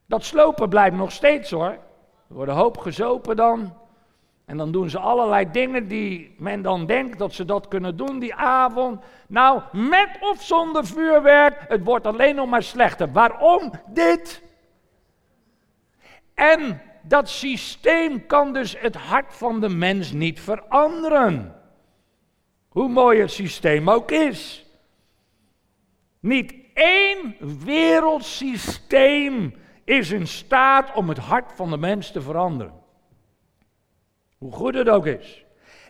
Dat 0.08 0.24
slopen 0.24 0.70
blijft 0.70 0.96
nog 0.96 1.12
steeds 1.12 1.52
hoor. 1.52 1.78
Er 2.30 2.36
worden 2.36 2.56
hoop 2.56 2.78
gezopen 2.78 3.36
dan. 3.36 3.74
En 4.46 4.58
dan 4.58 4.72
doen 4.72 4.90
ze 4.90 5.00
allerlei 5.00 5.52
dingen 5.52 5.88
die 5.88 6.36
men 6.38 6.62
dan 6.62 6.86
denkt 6.86 7.18
dat 7.18 7.34
ze 7.34 7.46
dat 7.46 7.68
kunnen 7.68 7.98
doen 7.98 8.20
die 8.20 8.36
avond. 8.36 9.04
Nou, 9.28 9.62
met 9.72 10.18
of 10.20 10.42
zonder 10.42 10.86
vuurwerk, 10.86 11.66
het 11.68 11.84
wordt 11.84 12.06
alleen 12.06 12.36
nog 12.36 12.50
maar 12.50 12.64
slechter. 12.64 13.12
Waarom 13.12 13.72
dit? 13.88 14.44
En 16.34 16.82
dat 17.02 17.30
systeem 17.30 18.26
kan 18.26 18.54
dus 18.54 18.80
het 18.80 18.96
hart 18.96 19.34
van 19.34 19.60
de 19.60 19.70
mens 19.70 20.12
niet 20.12 20.40
veranderen. 20.40 21.56
Hoe 22.68 22.90
mooi 22.90 23.20
het 23.20 23.32
systeem 23.32 23.90
ook 23.90 24.12
is. 24.12 24.66
Niet 26.20 26.54
één 26.74 27.36
wereldsysteem 27.66 29.54
is 29.88 30.12
in 30.12 30.28
staat 30.28 30.94
om 30.94 31.10
het 31.10 31.18
hart 31.18 31.52
van 31.54 31.70
de 31.70 31.78
mens 31.78 32.12
te 32.12 32.22
veranderen. 32.22 32.74
Hoe 34.38 34.52
goed 34.52 34.74
het 34.74 34.90
ook 34.90 35.06
is. 35.06 35.46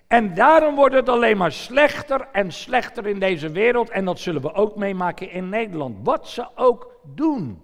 En 0.08 0.34
daarom 0.34 0.76
wordt 0.76 0.96
het 0.96 1.10
alleen 1.10 1.38
maar 1.38 1.52
slechter 1.52 2.28
en 2.32 2.52
slechter 2.52 3.08
in 3.08 3.20
deze 3.20 3.52
wereld. 3.52 3.90
En 3.90 4.06
dat 4.06 4.20
zullen 4.20 4.42
we 4.42 4.54
ook 4.54 4.76
meemaken 4.76 5.32
in 5.32 5.50
Nederland. 5.50 5.98
Wat 6.04 6.28
ze 6.28 6.48
ook 6.56 7.00
doen, 7.04 7.62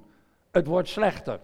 het 0.52 0.68
wordt 0.68 0.90
slechter. 0.90 1.40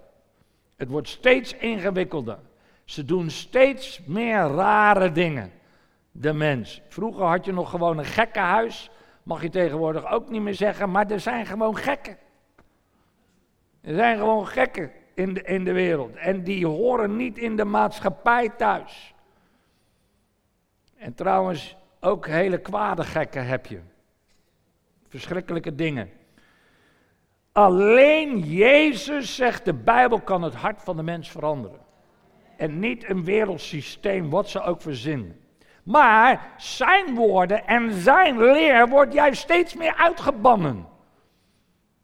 Het 0.75 0.89
wordt 0.89 1.07
steeds 1.07 1.53
ingewikkelder. 1.53 2.39
Ze 2.83 3.05
doen 3.05 3.29
steeds 3.29 4.01
meer 4.05 4.39
rare 4.39 5.11
dingen. 5.11 5.51
De 6.11 6.33
mens. 6.33 6.81
Vroeger 6.87 7.25
had 7.25 7.45
je 7.45 7.53
nog 7.53 7.69
gewoon 7.69 7.97
een 7.97 8.05
gekkenhuis. 8.05 8.91
Mag 9.23 9.41
je 9.41 9.49
tegenwoordig 9.49 10.11
ook 10.11 10.29
niet 10.29 10.41
meer 10.41 10.55
zeggen, 10.55 10.91
maar 10.91 11.11
er 11.11 11.19
zijn 11.19 11.45
gewoon 11.45 11.77
gekken. 11.77 12.17
Er 13.81 13.95
zijn 13.95 14.17
gewoon 14.17 14.47
gekken 14.47 14.91
in 15.13 15.33
de, 15.33 15.41
in 15.41 15.63
de 15.63 15.71
wereld. 15.71 16.15
En 16.15 16.43
die 16.43 16.65
horen 16.65 17.15
niet 17.15 17.37
in 17.37 17.55
de 17.55 17.65
maatschappij 17.65 18.49
thuis. 18.49 19.13
En 20.97 21.13
trouwens, 21.13 21.77
ook 21.99 22.27
hele 22.27 22.57
kwade 22.57 23.03
gekken 23.03 23.45
heb 23.45 23.65
je. 23.65 23.79
Verschrikkelijke 25.07 25.75
dingen. 25.75 26.09
Alleen 27.51 28.39
Jezus, 28.39 29.35
zegt 29.35 29.65
de 29.65 29.73
Bijbel, 29.73 30.21
kan 30.21 30.41
het 30.41 30.53
hart 30.53 30.81
van 30.81 30.95
de 30.95 31.03
mens 31.03 31.29
veranderen. 31.31 31.79
En 32.57 32.79
niet 32.79 33.09
een 33.09 33.23
wereldsysteem, 33.23 34.29
wat 34.29 34.49
ze 34.49 34.61
ook 34.61 34.81
verzinnen. 34.81 35.39
Maar 35.83 36.53
zijn 36.57 37.15
woorden 37.15 37.67
en 37.67 37.93
zijn 37.93 38.37
leer 38.37 38.87
wordt 38.87 39.13
juist 39.13 39.41
steeds 39.41 39.75
meer 39.75 39.95
uitgebannen. 39.95 40.87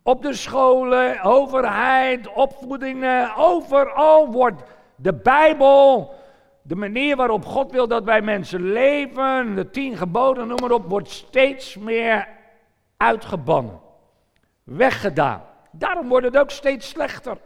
Op 0.08 0.22
de 0.22 0.34
scholen, 0.34 1.22
overheid, 1.22 2.34
opvoedingen, 2.34 3.36
overal 3.36 4.32
wordt 4.32 4.64
de 4.96 5.14
Bijbel, 5.14 6.14
de 6.62 6.76
manier 6.76 7.16
waarop 7.16 7.46
God 7.46 7.72
wil 7.72 7.88
dat 7.88 8.04
wij 8.04 8.22
mensen 8.22 8.72
leven, 8.72 9.56
de 9.56 9.70
tien 9.70 9.98
geboden, 9.98 10.48
noem 10.48 10.60
maar 10.62 10.72
op, 10.72 10.90
wordt 10.90 11.10
steeds 11.10 11.78
meer 11.78 12.28
uitgebannen, 12.98 13.80
weggedaan. 14.64 15.42
Daarom 15.72 16.08
wordt 16.08 16.26
het 16.26 16.38
ook 16.38 16.52
steeds 16.52 16.90
slechter. 16.90 17.38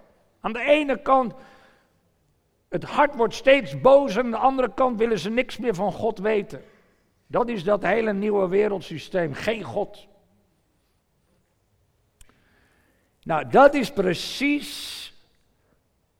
Aan 0.41 0.54
de 0.54 0.63
ene 0.63 1.02
kant, 1.02 1.34
het 2.69 2.84
hart 2.84 3.15
wordt 3.15 3.34
steeds 3.34 3.82
bozer, 3.82 4.24
aan 4.24 4.32
de 4.32 4.38
andere 4.38 4.74
kant 4.74 4.98
willen 4.98 5.19
ze 5.19 5.30
niks 5.30 5.58
meer 5.58 5.76
van 5.76 5.91
God 5.91 6.19
weten. 6.19 6.62
Dat 7.28 7.50
is 7.50 7.63
dat 7.63 7.84
hele 7.84 8.13
nieuwe 8.13 8.48
wereldsysteem, 8.48 9.34
geen 9.34 9.63
God. 9.63 10.08
Nou, 13.23 13.49
dat 13.49 13.73
is 13.73 13.91
precies 13.91 14.97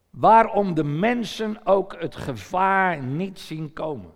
waarom 0.09 0.73
de 0.73 0.83
mensen 0.83 1.65
ook 1.65 2.01
het 2.01 2.15
gevaar 2.15 3.03
niet 3.03 3.39
zien 3.39 3.73
komen. 3.73 4.12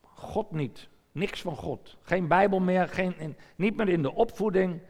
God 0.00 0.50
niet, 0.50 0.88
niks 1.12 1.40
van 1.40 1.56
God. 1.56 1.96
Geen 2.02 2.28
Bijbel 2.28 2.60
meer, 2.60 2.88
geen, 2.88 3.36
niet 3.56 3.76
meer 3.76 3.88
in 3.88 4.02
de 4.02 4.14
opvoeding, 4.14 4.80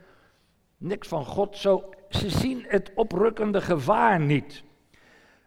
niks 0.76 1.08
van 1.08 1.24
God. 1.24 1.56
Zo, 1.56 1.90
ze 2.08 2.30
zien 2.30 2.64
het 2.68 2.92
oprukkende 2.94 3.60
gevaar 3.60 4.20
niet. 4.20 4.62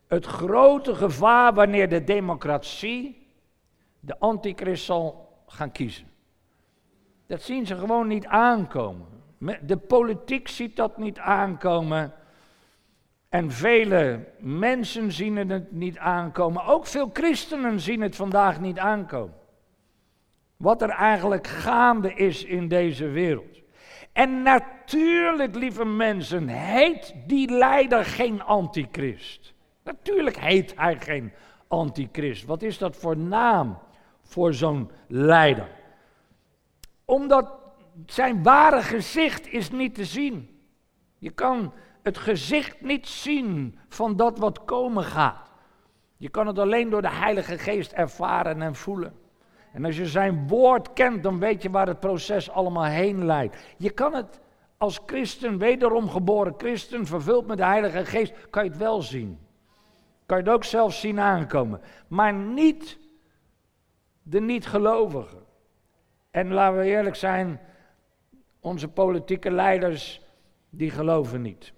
Het 0.08 0.26
grote 0.26 0.96
gevaar 0.96 1.54
wanneer 1.54 1.90
de 1.90 2.04
democratie 2.04 3.28
de 4.00 4.20
antichrist 4.20 4.86
zal 4.86 5.30
gaan 5.48 5.72
kiezen. 5.72 6.08
Dat 7.28 7.42
zien 7.42 7.66
ze 7.66 7.76
gewoon 7.76 8.08
niet 8.08 8.26
aankomen. 8.26 9.11
De 9.62 9.78
politiek 9.78 10.48
ziet 10.48 10.76
dat 10.76 10.98
niet 10.98 11.20
aankomen. 11.20 12.14
En 13.30 13.52
vele 13.52 14.28
mensen 14.40 15.12
zien 15.12 15.38
het 15.38 15.72
niet 15.72 15.98
aankomen. 15.98 16.66
Ook 16.66 16.88
veel 16.88 17.10
christenen 17.14 17.80
zien 17.80 18.02
het 18.02 18.16
vandaag 18.16 18.60
niet 18.60 18.80
aankomen. 18.80 19.36
Wat 20.58 20.82
er 20.82 20.90
eigenlijk 20.90 21.48
gaande 21.48 22.14
is 22.14 22.44
in 22.44 22.68
deze 22.68 23.08
wereld. 23.08 23.62
En 24.14 24.42
natuurlijk, 24.42 25.56
lieve 25.56 25.86
mensen, 25.86 26.48
heet 26.48 27.16
die 27.28 27.52
leider 27.52 28.06
geen 28.06 28.44
antichrist. 28.44 29.54
Natuurlijk 29.84 30.38
heet 30.38 30.74
hij 30.76 31.00
geen 31.00 31.32
antichrist. 31.68 32.46
Wat 32.46 32.62
is 32.62 32.78
dat 32.78 32.96
voor 32.96 33.18
naam 33.18 33.78
voor 34.22 34.54
zo'n 34.54 34.92
leider? 35.08 35.70
Omdat 37.06 37.61
zijn 38.06 38.44
ware 38.44 38.82
gezicht 38.82 39.48
is 39.48 39.72
niet 39.72 39.96
te 39.96 40.06
zien. 40.06 40.60
Je 41.18 41.32
kan 41.32 41.74
het 42.04 42.18
gezicht 42.18 42.82
niet 42.82 43.08
zien 43.08 43.80
van 43.90 44.16
dat 44.16 44.38
wat 44.38 44.66
komen 44.66 45.04
gaat. 45.04 45.52
Je 46.18 46.30
kan 46.30 46.48
het 46.48 46.60
alleen 46.60 46.90
door 46.90 47.02
de 47.02 47.12
Heilige 47.12 47.58
Geest 47.58 47.92
ervaren 47.92 48.62
en 48.62 48.76
voelen. 48.76 49.14
En 49.74 49.86
als 49.86 49.98
je 49.98 50.06
zijn 50.06 50.48
woord 50.48 50.94
kent, 50.94 51.24
dan 51.24 51.40
weet 51.40 51.62
je 51.62 51.70
waar 51.70 51.88
het 51.88 52.00
proces 52.00 52.50
allemaal 52.50 52.84
heen 52.86 53.26
leidt. 53.26 53.58
Je 53.78 53.90
kan 53.90 54.14
het 54.14 54.40
als 54.78 55.00
christen, 55.06 55.58
wederom 55.58 56.10
geboren 56.10 56.54
christen, 56.58 57.06
vervuld 57.06 57.48
met 57.48 57.58
de 57.58 57.66
Heilige 57.66 58.06
Geest, 58.06 58.50
kan 58.50 58.64
je 58.64 58.70
het 58.70 58.80
wel 58.80 59.02
zien. 59.02 59.40
Kan 60.26 60.38
je 60.38 60.44
het 60.44 60.54
ook 60.54 60.64
zelf 60.64 60.94
zien 60.94 61.20
aankomen. 61.20 61.82
Maar 62.08 62.34
niet 62.34 63.00
de 64.24 64.42
niet-gelovigen. 64.42 65.44
En 66.32 66.54
laten 66.54 66.80
we 66.80 66.86
eerlijk 66.86 67.16
zijn, 67.16 67.60
onze 68.62 68.88
politieke 68.88 69.52
leiders, 69.52 70.22
die 70.70 70.92
geloven 70.92 71.42
niet. 71.42 71.74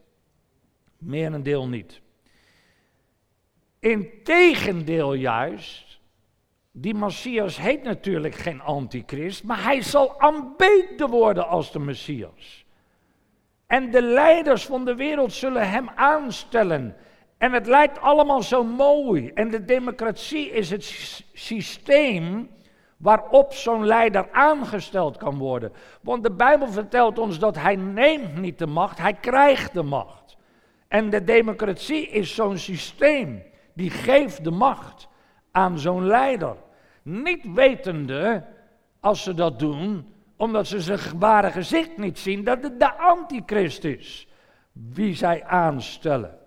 Meer 0.98 1.34
een 1.34 1.44
deel 1.44 1.68
niet. 1.68 2.02
Integendeel 3.80 5.14
juist, 5.14 6.00
die 6.72 6.94
Messias 6.94 7.58
heet 7.58 7.84
natuurlijk 7.84 8.36
geen 8.36 8.62
antichrist, 8.62 9.44
maar 9.44 9.64
hij 9.64 9.82
zal 9.82 10.20
aanbeden 10.20 11.10
worden 11.10 11.48
als 11.48 11.72
de 11.72 11.80
Messias. 11.80 12.66
En 13.68 13.92
de 13.92 14.02
leiders 14.02 14.66
van 14.66 14.86
de 14.86 14.96
wereld 14.96 15.34
zullen 15.34 15.70
hem 15.70 15.90
aanstellen. 15.90 16.96
En 17.38 17.52
het 17.52 17.68
lijkt 17.68 18.00
allemaal 18.00 18.42
zo 18.42 18.64
mooi. 18.64 19.28
En 19.28 19.50
de 19.50 19.66
democratie 19.66 20.50
is 20.50 20.70
het 20.70 20.84
systeem 21.34 22.50
waarop 23.04 23.54
zo'n 23.54 23.86
leider 23.86 24.28
aangesteld 24.32 25.18
kan 25.18 25.38
worden. 25.38 25.72
Want 26.02 26.24
de 26.24 26.32
Bijbel 26.32 26.68
vertelt 26.68 27.20
ons 27.20 27.40
dat 27.40 27.56
hij 27.56 27.76
neemt 27.76 28.36
niet 28.36 28.60
de 28.60 28.68
macht, 28.68 28.98
hij 28.98 29.14
krijgt 29.14 29.74
de 29.74 29.84
macht. 29.84 30.38
En 30.88 31.10
de 31.10 31.24
democratie 31.24 32.08
is 32.08 32.36
zo'n 32.36 32.58
systeem 32.58 33.44
die 33.74 33.90
geeft 33.90 34.44
de 34.44 34.52
macht 34.52 35.08
aan 35.52 35.80
zo'n 35.80 36.06
leider. 36.06 36.56
Niet 37.02 37.54
wetende, 37.54 38.44
als 39.00 39.24
ze 39.24 39.34
dat 39.34 39.60
doen, 39.60 40.14
omdat 40.38 40.68
ze 40.68 40.82
zijn 40.82 41.20
ware 41.20 41.52
gezicht 41.52 41.98
niet 41.98 42.20
zien, 42.20 42.44
dat 42.44 42.64
het 42.64 42.80
de 42.80 42.98
antichrist 42.98 43.84
is 43.84 44.28
wie 44.72 45.16
zij 45.16 45.44
aanstellen. 45.44 46.38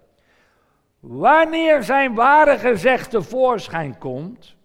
Wanneer 1.01 1.83
zijn 1.83 2.15
ware 2.15 2.59
gezicht 2.59 3.11
tevoorschijn 3.11 3.99
komt, 3.99 4.56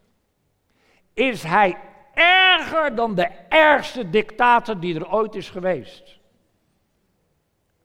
is 1.30 1.44
hij 1.44 1.78
erger 2.14 2.96
dan 2.96 3.16
de 3.16 3.30
ergste 3.50 4.10
dictator 4.10 4.80
die 4.80 4.96
er 4.96 5.12
ooit 5.12 5.36
is 5.36 5.50
geweest. 5.50 6.20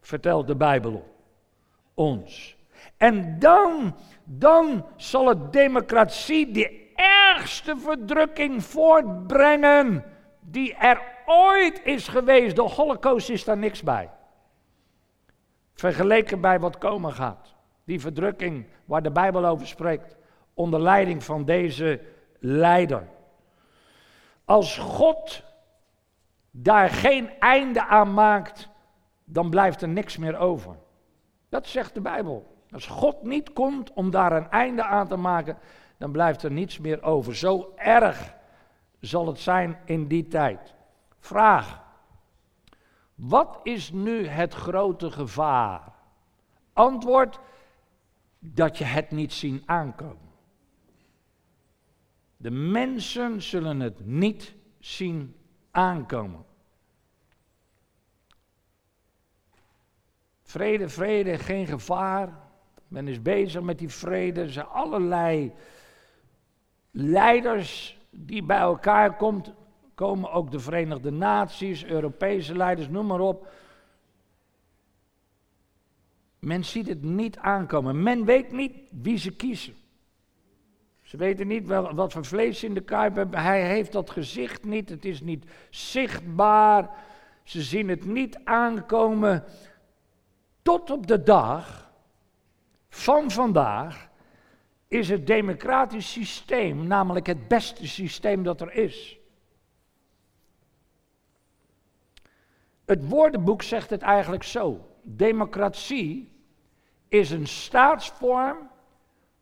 Vertelt 0.01 0.47
de 0.47 0.57
Bijbel 0.57 1.15
ons. 1.95 2.57
En 2.97 3.39
dan, 3.39 3.97
dan 4.25 4.87
zal 4.97 5.29
het 5.29 5.53
democratie 5.53 6.51
de 6.51 6.93
ergste 6.95 7.77
verdrukking 7.77 8.65
voortbrengen 8.65 10.05
die 10.41 10.75
er 10.75 11.01
ooit 11.27 11.81
is 11.85 12.09
geweest. 12.09 12.57
De 12.57 12.63
holocaust 12.63 13.31
is 13.31 13.45
daar 13.45 13.57
niks 13.59 13.83
bij. 13.83 14.11
Vergeleken 15.75 16.41
bij 16.41 16.61
wat 16.61 16.79
komen 16.79 17.13
gaat. 17.13 17.55
Die 17.85 18.01
verdrukking 18.01 18.67
waar 18.85 19.03
de 19.03 19.11
Bijbel 19.11 19.47
over 19.47 19.67
spreekt. 19.67 20.17
Onder 20.55 20.81
leiding 20.81 21.25
van 21.25 21.45
deze 21.45 22.01
leider. 22.41 23.15
Als 24.47 24.79
God 24.79 25.43
daar 26.51 26.89
geen 26.91 27.31
einde 27.39 27.87
aan 27.87 28.15
maakt, 28.15 28.69
dan 29.25 29.51
blijft 29.51 29.83
er 29.83 29.89
niks 29.89 30.17
meer 30.17 30.37
over. 30.37 30.77
Dat 31.49 31.67
zegt 31.67 31.95
de 31.95 32.01
Bijbel. 32.01 32.55
Als 32.71 32.87
God 32.87 33.23
niet 33.23 33.53
komt 33.53 33.93
om 33.93 34.11
daar 34.11 34.33
een 34.33 34.51
einde 34.51 34.85
aan 34.85 35.09
te 35.09 35.17
maken, 35.17 35.59
dan 35.97 36.13
blijft 36.13 36.43
er 36.43 36.51
niets 36.51 36.79
meer 36.79 37.03
over. 37.03 37.37
Zo 37.37 37.73
erg 37.77 38.35
zal 39.01 39.27
het 39.27 39.39
zijn 39.39 39.79
in 39.85 40.07
die 40.07 40.29
tijd. 40.29 40.75
Vraag. 41.19 41.83
Wat 43.15 43.61
is 43.63 43.93
nu 43.93 44.27
het 44.27 44.55
grote 44.55 45.11
gevaar? 45.11 45.93
Antwoord 46.73 47.39
dat 48.39 48.79
je 48.79 48.85
het 48.85 49.11
niet 49.11 49.33
zien 49.33 49.63
aankomen. 49.67 50.26
De 52.37 52.51
mensen 52.51 53.43
zullen 53.43 53.81
het 53.81 54.07
niet 54.07 54.55
zien 54.79 55.37
aankomen. 55.71 56.45
Vrede, 60.43 60.89
vrede, 60.89 61.39
geen 61.39 61.67
gevaar. 61.67 62.45
Men 62.89 63.09
is 63.09 63.23
bezig 63.23 63.63
met 63.63 63.79
die 63.79 63.89
vrede. 63.89 64.41
Er 64.41 64.51
zijn 64.51 64.67
allerlei 64.67 65.53
leiders 66.91 67.99
die 68.11 68.43
bij 68.43 68.59
elkaar 68.59 69.17
komt, 69.17 69.53
komen 69.95 70.31
ook 70.33 70.51
de 70.51 70.61
Verenigde 70.61 71.11
Naties, 71.11 71.85
Europese 71.85 72.57
leiders, 72.57 72.89
noem 72.89 73.07
maar 73.07 73.21
op. 73.21 73.49
Men 76.39 76.65
ziet 76.65 76.89
het 76.89 77.03
niet 77.03 77.39
aankomen. 77.39 78.03
Men 78.03 78.25
weet 78.25 78.53
niet 78.53 78.77
wie 78.91 79.19
ze 79.19 79.37
kiezen. 79.37 79.75
Ze 81.07 81.17
weten 81.17 81.47
niet 81.47 81.67
wel, 81.67 81.95
wat 81.95 82.13
voor 82.13 82.25
vlees 82.25 82.65
in 82.65 82.75
de 82.75 82.81
kuip 82.81 83.15
hebben. 83.15 83.41
Hij 83.41 83.67
heeft 83.67 83.93
dat 83.93 84.11
gezicht 84.11 84.65
niet. 84.65 84.89
Het 84.89 85.05
is 85.05 85.21
niet 85.21 85.45
zichtbaar. 85.71 86.91
Ze 87.43 87.63
zien 87.63 87.89
het 87.89 88.05
niet 88.05 88.39
aankomen. 88.45 89.45
Tot 90.63 90.91
op 90.91 91.07
de 91.07 91.23
dag 91.23 91.91
van 92.89 93.31
vandaag 93.31 94.09
is 94.89 95.09
het 95.09 95.27
democratisch 95.27 96.13
systeem 96.13 96.87
namelijk 96.87 97.27
het 97.27 97.49
beste 97.49 97.89
systeem 97.89 98.43
dat 98.43 98.61
er 98.61 98.73
is. 98.73 99.19
Het 102.85 103.09
woordenboek 103.09 103.63
zegt 103.63 103.91
het 103.91 104.03
eigenlijk 104.03 104.43
zo. 104.43 104.89
Democratie 105.03 106.33
is 107.09 107.31
een 107.31 107.47
staatsvorm 107.47 108.75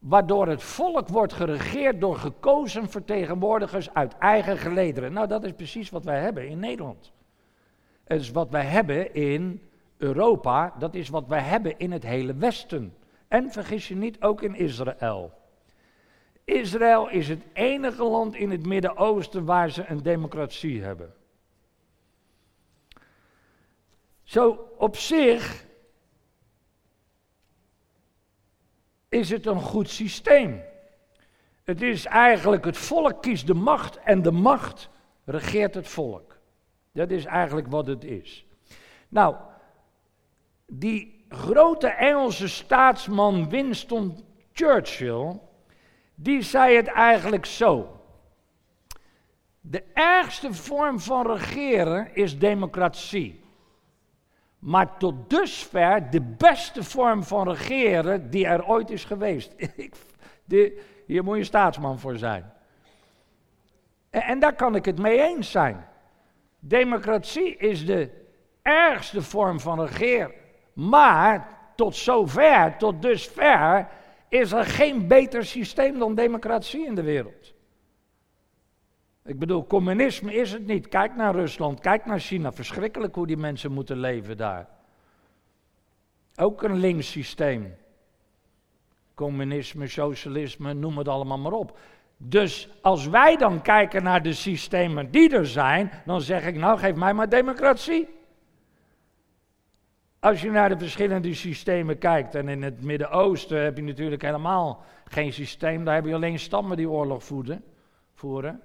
waardoor 0.05 0.49
het 0.49 0.63
volk 0.63 1.09
wordt 1.09 1.33
geregeerd 1.33 2.01
door 2.01 2.17
gekozen 2.17 2.89
vertegenwoordigers 2.89 3.95
uit 3.95 4.19
eigen 4.19 4.59
gelederen. 4.59 5.13
Nou, 5.13 5.29
dat 5.29 5.45
is 5.45 5.53
precies 5.53 5.91
wat 5.91 6.05
wij 6.05 6.21
hebben 6.21 6.49
in 6.49 6.59
Nederland. 6.59 7.13
Het 8.05 8.21
is 8.21 8.31
wat 8.31 8.51
wij 8.51 8.65
hebben 8.65 9.15
in 9.15 9.63
Europa, 9.97 10.75
dat 10.79 10.95
is 10.95 11.09
wat 11.09 11.27
wij 11.27 11.41
hebben 11.41 11.79
in 11.79 11.93
het 11.93 12.03
hele 12.03 12.35
Westen. 12.35 12.95
En 13.29 13.51
vergis 13.51 13.89
je 13.89 13.97
niet, 13.97 14.23
ook 14.23 14.43
in 14.43 14.55
Israël. 14.55 15.33
Israël 16.45 17.11
is 17.11 17.29
het 17.29 17.43
enige 17.53 18.05
land 18.05 18.35
in 18.35 18.51
het 18.51 18.67
Midden-Oosten 18.67 19.45
waar 19.45 19.71
ze 19.71 19.85
een 19.87 20.03
democratie 20.03 20.83
hebben. 20.83 21.15
Zo 24.23 24.69
op 24.79 24.97
zich 24.97 25.64
is 29.15 29.31
het 29.31 29.47
een 29.47 29.61
goed 29.61 29.91
systeem. 29.91 30.63
Het 31.65 31.83
is 31.83 32.05
eigenlijk 32.05 32.65
het 32.65 32.77
volk 32.77 33.23
kiest 33.23 33.47
de 33.47 33.55
macht 33.55 33.99
en 33.99 34.23
de 34.23 34.31
macht 34.31 34.89
regeert 35.25 35.75
het 35.75 35.89
volk. 35.89 36.39
Dat 36.93 37.11
is 37.11 37.25
eigenlijk 37.25 37.67
wat 37.69 37.87
het 37.87 38.05
is. 38.05 38.47
Nou, 39.09 39.37
die 40.67 41.25
grote 41.29 41.89
Engelse 41.89 42.49
staatsman 42.49 43.49
Winston 43.49 44.25
Churchill, 44.53 45.41
die 46.15 46.43
zei 46.43 46.77
het 46.77 46.87
eigenlijk 46.87 47.47
zo. 47.47 48.01
De 49.61 49.85
ergste 49.93 50.55
vorm 50.55 51.01
van 51.01 51.27
regeren 51.27 52.15
is 52.15 52.39
democratie. 52.39 53.44
Maar 54.65 54.97
tot 54.99 55.31
dusver 55.31 56.11
de 56.11 56.21
beste 56.21 56.83
vorm 56.83 57.25
van 57.25 57.49
regeren 57.49 58.31
die 58.31 58.47
er 58.47 58.67
ooit 58.67 58.91
is 58.91 59.05
geweest. 59.05 59.55
de, 60.45 60.83
hier 61.07 61.25
moet 61.25 61.37
je 61.37 61.45
staatsman 61.45 61.99
voor 61.99 62.17
zijn. 62.17 62.53
En, 64.11 64.23
en 64.23 64.39
daar 64.39 64.55
kan 64.55 64.75
ik 64.75 64.85
het 64.85 64.99
mee 64.99 65.21
eens 65.21 65.51
zijn. 65.51 65.87
Democratie 66.59 67.57
is 67.57 67.87
de 67.87 68.11
ergste 68.63 69.23
vorm 69.23 69.61
van 69.61 69.81
regeren. 69.81 70.33
Maar 70.73 71.49
tot 71.77 71.97
zover, 71.97 72.77
tot 72.77 73.03
dusver, 73.03 73.89
is 74.29 74.53
er 74.53 74.65
geen 74.65 75.09
beter 75.09 75.45
systeem 75.45 75.99
dan 75.99 76.15
democratie 76.15 76.87
in 76.87 76.95
de 76.95 77.03
wereld. 77.03 77.54
Ik 79.27 79.39
bedoel, 79.39 79.67
communisme 79.67 80.35
is 80.35 80.53
het 80.53 80.67
niet. 80.67 80.89
Kijk 80.89 81.17
naar 81.17 81.35
Rusland, 81.35 81.81
kijk 81.81 82.07
naar 82.07 82.19
China. 82.19 82.53
Verschrikkelijk 82.53 83.15
hoe 83.15 83.27
die 83.27 83.37
mensen 83.37 83.73
moeten 83.73 83.99
leven 83.99 84.37
daar. 84.37 84.69
Ook 86.37 86.63
een 86.63 86.77
links 86.77 87.11
systeem. 87.11 87.75
Communisme, 89.15 89.87
socialisme, 89.87 90.75
noem 90.75 90.99
het 90.99 91.09
allemaal 91.09 91.39
maar 91.39 91.53
op. 91.53 91.79
Dus 92.17 92.69
als 92.83 93.07
wij 93.07 93.37
dan 93.37 93.63
kijken 93.63 94.03
naar 94.03 94.23
de 94.23 94.33
systemen 94.33 95.11
die 95.11 95.37
er 95.37 95.47
zijn, 95.47 95.91
dan 96.05 96.21
zeg 96.21 96.47
ik, 96.47 96.57
nou 96.57 96.79
geef 96.79 96.95
mij 96.95 97.15
maar 97.15 97.29
democratie. 97.29 98.09
Als 100.21 100.43
je 100.43 100.51
naar 100.51 100.69
de 100.69 100.79
verschillende 100.79 101.35
systemen 101.35 101.99
kijkt, 101.99 102.35
en 102.35 102.49
in 102.49 102.63
het 102.63 102.83
Midden-Oosten 102.83 103.63
heb 103.63 103.77
je 103.77 103.83
natuurlijk 103.83 104.23
helemaal 104.23 104.85
geen 105.05 105.33
systeem, 105.33 105.85
daar 105.85 105.95
heb 105.95 106.07
je 106.07 106.15
alleen 106.15 106.39
stammen 106.39 106.77
die 106.77 106.91
oorlog 106.91 107.25
voeren. 108.15 108.63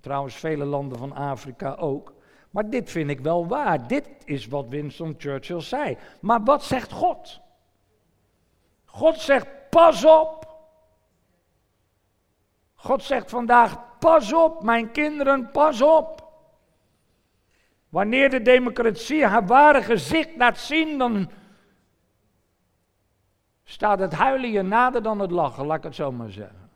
Trouwens, 0.00 0.34
vele 0.34 0.64
landen 0.64 0.98
van 0.98 1.12
Afrika 1.12 1.74
ook. 1.74 2.14
Maar 2.50 2.70
dit 2.70 2.90
vind 2.90 3.10
ik 3.10 3.20
wel 3.20 3.46
waar. 3.46 3.86
Dit 3.86 4.08
is 4.24 4.46
wat 4.46 4.68
Winston 4.68 5.14
Churchill 5.18 5.60
zei. 5.60 5.96
Maar 6.20 6.42
wat 6.42 6.64
zegt 6.64 6.92
God? 6.92 7.40
God 8.84 9.16
zegt: 9.16 9.46
pas 9.70 10.04
op. 10.04 10.50
God 12.74 13.02
zegt 13.02 13.30
vandaag: 13.30 13.98
pas 13.98 14.32
op, 14.32 14.62
mijn 14.62 14.90
kinderen, 14.90 15.50
pas 15.50 15.82
op. 15.82 16.30
Wanneer 17.88 18.30
de 18.30 18.42
democratie 18.42 19.26
haar 19.26 19.46
ware 19.46 19.82
gezicht 19.82 20.36
laat 20.36 20.58
zien, 20.58 20.98
dan 20.98 21.30
staat 23.64 23.98
het 23.98 24.12
huilen 24.12 24.50
je 24.50 24.62
nader 24.62 25.02
dan 25.02 25.18
het 25.18 25.30
lachen, 25.30 25.66
laat 25.66 25.76
ik 25.76 25.82
het 25.82 25.94
zo 25.94 26.12
maar 26.12 26.30
zeggen. 26.30 26.70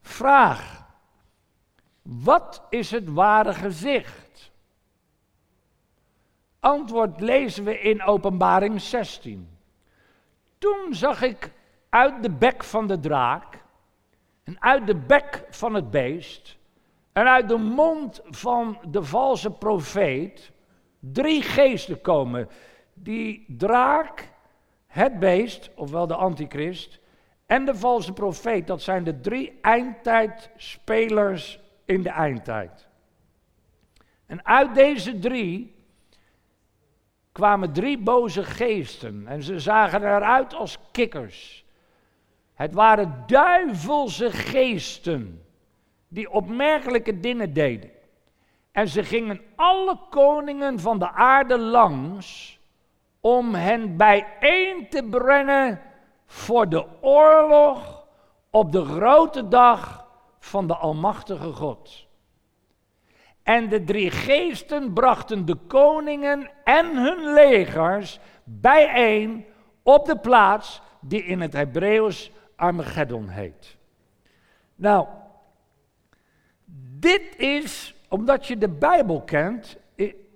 Vraag. 0.00 0.86
Wat 2.08 2.62
is 2.68 2.90
het 2.90 3.12
ware 3.12 3.54
gezicht? 3.54 4.50
Antwoord 6.60 7.20
lezen 7.20 7.64
we 7.64 7.80
in 7.80 8.02
Openbaring 8.02 8.80
16. 8.80 9.48
Toen 10.58 10.86
zag 10.90 11.22
ik 11.22 11.52
uit 11.88 12.22
de 12.22 12.30
bek 12.30 12.64
van 12.64 12.86
de 12.86 13.00
draak 13.00 13.62
en 14.44 14.60
uit 14.60 14.86
de 14.86 14.94
bek 14.94 15.44
van 15.50 15.74
het 15.74 15.90
beest 15.90 16.56
en 17.12 17.26
uit 17.26 17.48
de 17.48 17.56
mond 17.56 18.20
van 18.24 18.78
de 18.90 19.04
valse 19.04 19.50
profeet 19.50 20.52
drie 20.98 21.42
geesten 21.42 22.00
komen. 22.00 22.48
Die 22.94 23.44
draak, 23.48 24.32
het 24.86 25.18
beest, 25.18 25.70
ofwel 25.74 26.06
de 26.06 26.14
antichrist, 26.14 27.00
en 27.46 27.64
de 27.64 27.74
valse 27.74 28.12
profeet. 28.12 28.66
Dat 28.66 28.82
zijn 28.82 29.04
de 29.04 29.20
drie 29.20 29.58
eindtijdspelers 29.60 31.66
in 31.88 32.02
de 32.02 32.10
eindtijd. 32.10 32.88
En 34.26 34.46
uit 34.46 34.74
deze 34.74 35.18
drie 35.18 35.74
kwamen 37.32 37.72
drie 37.72 37.98
boze 37.98 38.44
geesten 38.44 39.26
en 39.26 39.42
ze 39.42 39.60
zagen 39.60 40.02
eruit 40.02 40.54
als 40.54 40.78
kikkers. 40.92 41.64
Het 42.54 42.74
waren 42.74 43.24
duivelse 43.26 44.30
geesten 44.30 45.44
die 46.08 46.30
opmerkelijke 46.30 47.20
dingen 47.20 47.52
deden. 47.52 47.90
En 48.72 48.88
ze 48.88 49.04
gingen 49.04 49.40
alle 49.56 49.98
koningen 50.10 50.80
van 50.80 50.98
de 50.98 51.10
aarde 51.10 51.58
langs 51.58 52.58
om 53.20 53.54
hen 53.54 53.96
bijeen 53.96 54.88
te 54.88 55.02
brengen 55.10 55.80
voor 56.26 56.68
de 56.68 56.86
oorlog 57.00 58.06
op 58.50 58.72
de 58.72 58.84
grote 58.84 59.48
dag 59.48 60.07
van 60.48 60.66
de 60.66 60.76
Almachtige 60.76 61.52
God. 61.52 62.06
En 63.42 63.68
de 63.68 63.84
drie 63.84 64.10
geesten 64.10 64.92
brachten 64.92 65.44
de 65.44 65.54
koningen 65.54 66.50
en 66.64 66.96
hun 66.96 67.32
legers 67.32 68.18
bijeen 68.44 69.44
op 69.82 70.06
de 70.06 70.18
plaats 70.18 70.82
die 71.00 71.24
in 71.24 71.40
het 71.40 71.52
Hebreeuws 71.52 72.30
Armageddon 72.56 73.28
heet. 73.28 73.76
Nou, 74.74 75.06
dit 76.98 77.36
is, 77.36 77.94
omdat 78.08 78.46
je 78.46 78.58
de 78.58 78.68
Bijbel 78.68 79.22
kent, 79.22 79.76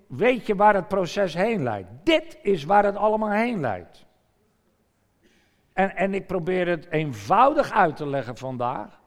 weet 0.07 0.45
je 0.45 0.55
waar 0.55 0.75
het 0.75 0.87
proces 0.87 1.33
heen 1.33 1.63
leidt. 1.63 1.89
Dit 2.03 2.37
is 2.41 2.63
waar 2.63 2.85
het 2.85 2.95
allemaal 2.95 3.31
heen 3.31 3.59
leidt. 3.59 4.05
En, 5.73 5.95
en 5.95 6.13
ik 6.13 6.27
probeer 6.27 6.67
het 6.67 6.87
eenvoudig 6.89 7.71
uit 7.71 7.95
te 7.95 8.07
leggen 8.07 8.37
vandaag, 8.37 9.01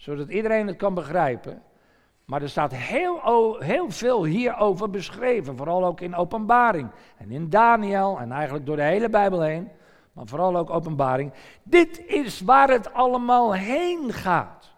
zodat 0.00 0.28
iedereen 0.28 0.66
het 0.66 0.76
kan 0.76 0.94
begrijpen. 0.94 1.62
Maar 2.24 2.42
er 2.42 2.48
staat 2.48 2.74
heel, 2.74 3.56
heel 3.58 3.90
veel 3.90 4.24
hierover 4.24 4.90
beschreven, 4.90 5.56
vooral 5.56 5.84
ook 5.84 6.00
in 6.00 6.14
Openbaring 6.14 6.90
en 7.16 7.30
in 7.30 7.50
Daniel 7.50 8.18
en 8.18 8.32
eigenlijk 8.32 8.66
door 8.66 8.76
de 8.76 8.82
hele 8.82 9.08
Bijbel 9.08 9.40
heen, 9.40 9.68
maar 10.12 10.26
vooral 10.26 10.56
ook 10.56 10.70
Openbaring. 10.70 11.32
Dit 11.62 12.06
is 12.06 12.40
waar 12.40 12.68
het 12.68 12.92
allemaal 12.92 13.54
heen 13.54 14.12
gaat. 14.12 14.72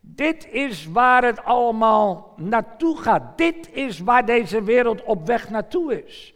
Dit 0.00 0.48
is 0.50 0.86
waar 0.86 1.24
het 1.24 1.44
allemaal 1.44 2.32
naartoe 2.36 2.96
gaat. 2.96 3.38
Dit 3.38 3.72
is 3.72 4.00
waar 4.00 4.24
deze 4.26 4.62
wereld 4.62 5.02
op 5.02 5.26
weg 5.26 5.50
naartoe 5.50 6.04
is. 6.06 6.34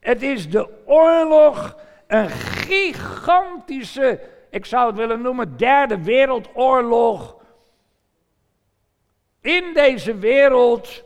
Het 0.00 0.22
is 0.22 0.50
de 0.50 0.68
oorlog, 0.86 1.76
een 2.06 2.28
gigantische, 2.28 4.20
ik 4.50 4.64
zou 4.64 4.86
het 4.86 4.96
willen 4.96 5.22
noemen, 5.22 5.56
derde 5.56 6.02
wereldoorlog 6.02 7.36
in 9.40 9.74
deze 9.74 10.18
wereld 10.18 11.04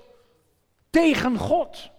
tegen 0.91 1.37
God. 1.37 1.91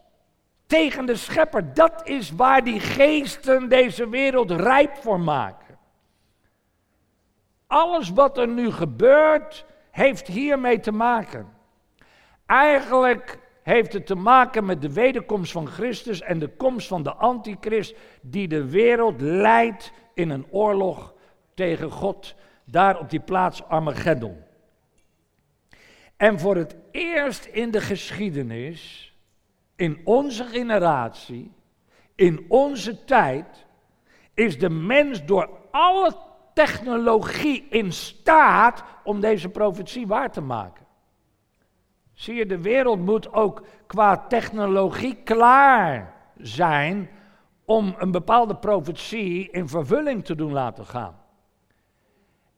Tegen 0.66 1.06
de 1.06 1.16
schepper. 1.16 1.74
Dat 1.74 2.08
is 2.08 2.32
waar 2.32 2.64
die 2.64 2.80
geesten 2.80 3.70
deze 3.70 4.10
wereld 4.10 4.52
rijp 4.52 4.96
voor 4.96 5.20
maken. 5.20 5.78
Alles 7.68 8.10
wat 8.10 8.38
er 8.38 8.48
nu 8.48 8.72
gebeurt, 8.72 9.66
heeft 9.92 10.28
hiermee 10.28 10.80
te 10.80 10.92
maken. 10.92 11.54
Eigenlijk 12.46 13.40
heeft 13.64 13.94
het 13.94 14.06
te 14.06 14.16
maken 14.16 14.66
met 14.66 14.82
de 14.82 14.94
wederkomst 14.94 15.52
van 15.52 15.68
Christus 15.68 16.22
en 16.22 16.40
de 16.40 16.48
komst 16.48 16.88
van 16.88 17.04
de 17.04 17.14
antichrist 17.14 17.96
die 18.22 18.48
de 18.48 18.70
wereld 18.70 19.22
leidt 19.22 19.92
in 20.14 20.30
een 20.30 20.46
oorlog 20.50 21.14
tegen 21.54 21.92
God, 21.92 22.36
daar 22.66 23.00
op 23.00 23.10
die 23.10 23.20
plaats 23.20 23.64
Armageddon. 23.64 24.44
En 26.24 26.40
voor 26.40 26.56
het 26.56 26.76
eerst 26.92 27.46
in 27.46 27.72
de 27.72 27.82
geschiedenis, 27.82 29.14
in 29.76 30.02
onze 30.04 30.44
generatie, 30.44 31.52
in 32.16 32.46
onze 32.48 33.04
tijd, 33.04 33.66
is 34.34 34.60
de 34.60 34.70
mens 34.70 35.26
door 35.26 35.50
alle 35.72 36.16
technologie 36.54 37.68
in 37.70 37.92
staat 37.92 38.84
om 39.04 39.20
deze 39.20 39.50
profetie 39.50 40.08
waar 40.08 40.32
te 40.32 40.42
maken. 40.42 40.86
Zie 42.14 42.36
je, 42.36 42.46
de 42.46 42.62
wereld 42.62 43.00
moet 43.00 43.34
ook 43.34 43.66
qua 43.88 44.18
technologie 44.18 45.16
klaar 45.24 46.14
zijn 46.38 47.10
om 47.66 47.96
een 47.98 48.12
bepaalde 48.12 48.56
profetie 48.56 49.52
in 49.52 49.68
vervulling 49.68 50.26
te 50.26 50.36
doen 50.36 50.52
laten 50.52 50.86
gaan. 50.86 51.23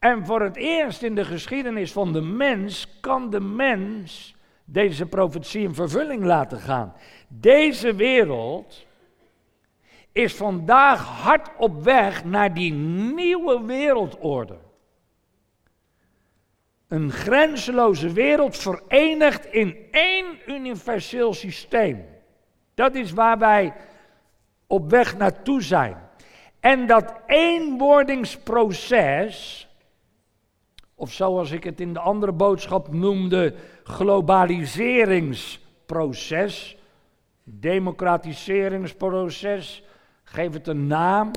En 0.05 0.25
voor 0.25 0.41
het 0.41 0.55
eerst 0.55 1.01
in 1.01 1.15
de 1.15 1.25
geschiedenis 1.25 1.91
van 1.91 2.13
de 2.13 2.21
mens 2.21 2.97
kan 3.01 3.29
de 3.29 3.39
mens 3.39 4.35
deze 4.65 5.05
profetie 5.05 5.61
in 5.61 5.73
vervulling 5.73 6.23
laten 6.23 6.59
gaan. 6.59 6.93
Deze 7.27 7.95
wereld 7.95 8.85
is 10.11 10.35
vandaag 10.35 11.05
hard 11.05 11.49
op 11.57 11.83
weg 11.83 12.25
naar 12.25 12.53
die 12.53 12.73
nieuwe 12.73 13.65
wereldorde. 13.65 14.57
Een 16.87 17.11
grenzeloze 17.11 18.13
wereld 18.13 18.57
verenigd 18.57 19.45
in 19.45 19.77
één 19.91 20.25
universeel 20.47 21.33
systeem. 21.33 22.05
Dat 22.73 22.95
is 22.95 23.11
waar 23.11 23.37
wij 23.37 23.73
op 24.67 24.89
weg 24.89 25.17
naartoe 25.17 25.61
zijn. 25.61 25.97
En 26.59 26.87
dat 26.87 27.13
eenwordingsproces 27.25 29.65
of 30.95 31.11
zoals 31.11 31.51
ik 31.51 31.63
het 31.63 31.81
in 31.81 31.93
de 31.93 31.99
andere 31.99 32.31
boodschap 32.31 32.93
noemde, 32.93 33.55
globaliseringsproces, 33.83 36.77
democratiseringsproces, 37.43 39.83
geef 40.23 40.53
het 40.53 40.67
een 40.67 40.87
naam, 40.87 41.31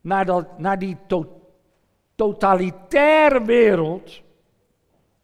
naar, 0.00 0.24
dat, 0.24 0.58
naar 0.58 0.78
die 0.78 0.96
totalitaire 2.14 3.44
wereld 3.44 4.22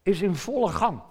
is 0.03 0.21
in 0.21 0.35
volle 0.35 0.69
gang. 0.69 1.01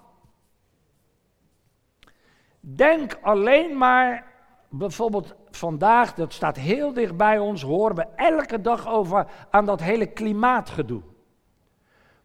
Denk 2.59 3.19
alleen 3.21 3.77
maar, 3.77 4.31
bijvoorbeeld 4.69 5.35
vandaag, 5.49 6.13
dat 6.13 6.33
staat 6.33 6.57
heel 6.57 6.93
dicht 6.93 7.17
bij 7.17 7.39
ons, 7.39 7.61
horen 7.61 7.95
we 7.95 8.07
elke 8.15 8.61
dag 8.61 8.87
over 8.87 9.27
aan 9.49 9.65
dat 9.65 9.81
hele 9.81 10.05
klimaatgedoe. 10.05 11.01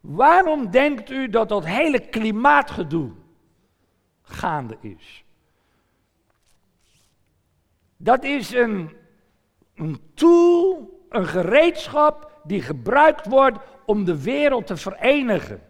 Waarom 0.09 0.71
denkt 0.71 1.11
u 1.11 1.29
dat 1.29 1.49
dat 1.49 1.65
hele 1.65 1.99
klimaatgedoe 1.99 3.11
gaande 4.23 4.77
is? 4.81 5.25
Dat 7.97 8.25
is 8.25 8.53
een, 8.53 8.97
een 9.75 10.01
tool, 10.15 10.91
een 11.09 11.27
gereedschap 11.27 12.41
die 12.45 12.63
gebruikt 12.63 13.27
wordt 13.27 13.59
om 13.87 14.05
de 14.05 14.23
wereld 14.23 14.67
te 14.67 14.77
verenigen. 14.77 15.63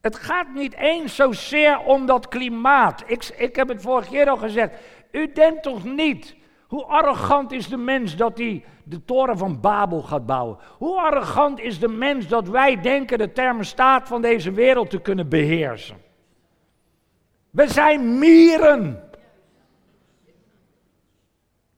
Het 0.00 0.16
gaat 0.16 0.54
niet 0.54 0.74
eens 0.74 1.14
zozeer 1.14 1.78
om 1.78 2.06
dat 2.06 2.28
klimaat. 2.28 3.02
Ik, 3.06 3.24
ik 3.24 3.56
heb 3.56 3.68
het 3.68 3.82
vorige 3.82 4.10
keer 4.10 4.28
al 4.28 4.36
gezegd. 4.36 4.74
U 5.10 5.32
denkt 5.32 5.62
toch 5.62 5.84
niet 5.84 6.36
hoe 6.70 6.84
arrogant 6.84 7.52
is 7.52 7.68
de 7.68 7.76
mens 7.76 8.16
dat 8.16 8.38
hij 8.38 8.64
de 8.84 9.04
toren 9.04 9.38
van 9.38 9.60
Babel 9.60 10.02
gaat 10.02 10.26
bouwen? 10.26 10.58
Hoe 10.78 11.00
arrogant 11.00 11.60
is 11.60 11.78
de 11.78 11.88
mens 11.88 12.26
dat 12.26 12.48
wij 12.48 12.80
denken 12.80 13.18
de 13.18 13.32
thermostaat 13.32 14.08
van 14.08 14.22
deze 14.22 14.52
wereld 14.52 14.90
te 14.90 15.00
kunnen 15.00 15.28
beheersen? 15.28 15.96
We 17.50 17.68
zijn 17.68 18.18
mieren. 18.18 19.10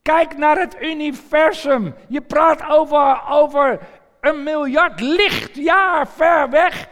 Kijk 0.01 0.37
naar 0.37 0.59
het 0.59 0.81
universum. 0.81 1.95
Je 2.07 2.21
praat 2.21 2.69
over, 2.69 3.21
over 3.29 3.79
een 4.21 4.43
miljard 4.43 5.01
lichtjaar 5.01 6.07
ver 6.07 6.49
weg. 6.49 6.87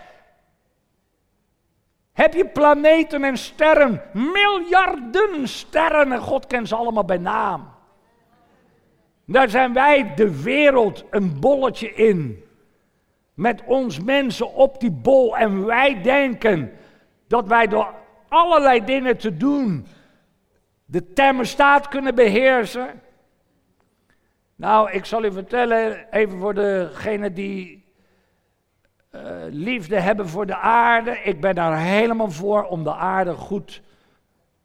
Heb 2.14 2.34
je 2.34 2.46
planeten 2.46 3.24
en 3.24 3.38
sterren, 3.38 4.02
miljarden 4.14 5.48
sterren 5.48 6.12
en 6.12 6.20
God 6.20 6.48
kent 6.48 6.68
ze 6.68 6.76
allemaal 6.76 7.06
bij 7.06 7.18
naam. 7.18 7.80
Daar 9.32 9.50
zijn 9.50 9.74
wij 9.74 10.14
de 10.16 10.42
wereld 10.42 11.06
een 11.10 11.40
bolletje 11.40 11.94
in. 11.94 12.44
Met 13.34 13.64
ons 13.66 14.00
mensen 14.00 14.54
op 14.54 14.80
die 14.80 14.92
bol. 14.92 15.38
En 15.38 15.66
wij 15.66 16.02
denken 16.02 16.72
dat 17.28 17.48
wij 17.48 17.68
door 17.68 17.94
allerlei 18.28 18.84
dingen 18.86 19.18
te 19.18 19.38
doen 19.38 19.86
de 20.86 21.14
thermostaat 21.14 21.88
kunnen 21.88 22.16
beheersen. 22.16 23.02
Nou, 24.56 24.92
ik 24.92 25.06
zal 25.06 25.24
u 25.24 25.32
vertellen, 25.32 26.08
even 26.12 26.40
voor 26.40 26.54
degenen 26.54 27.34
die 27.34 27.86
eh, 29.10 29.22
liefde 29.50 30.00
hebben 30.00 30.30
voor 30.30 30.46
de 30.46 30.56
aarde. 30.58 31.12
Ik 31.12 31.42
ben 31.42 31.56
daar 31.56 31.78
helemaal 31.78 32.32
voor 32.32 32.64
om 32.64 32.84
de 32.84 32.94
aarde 32.94 33.34
goed 33.34 33.82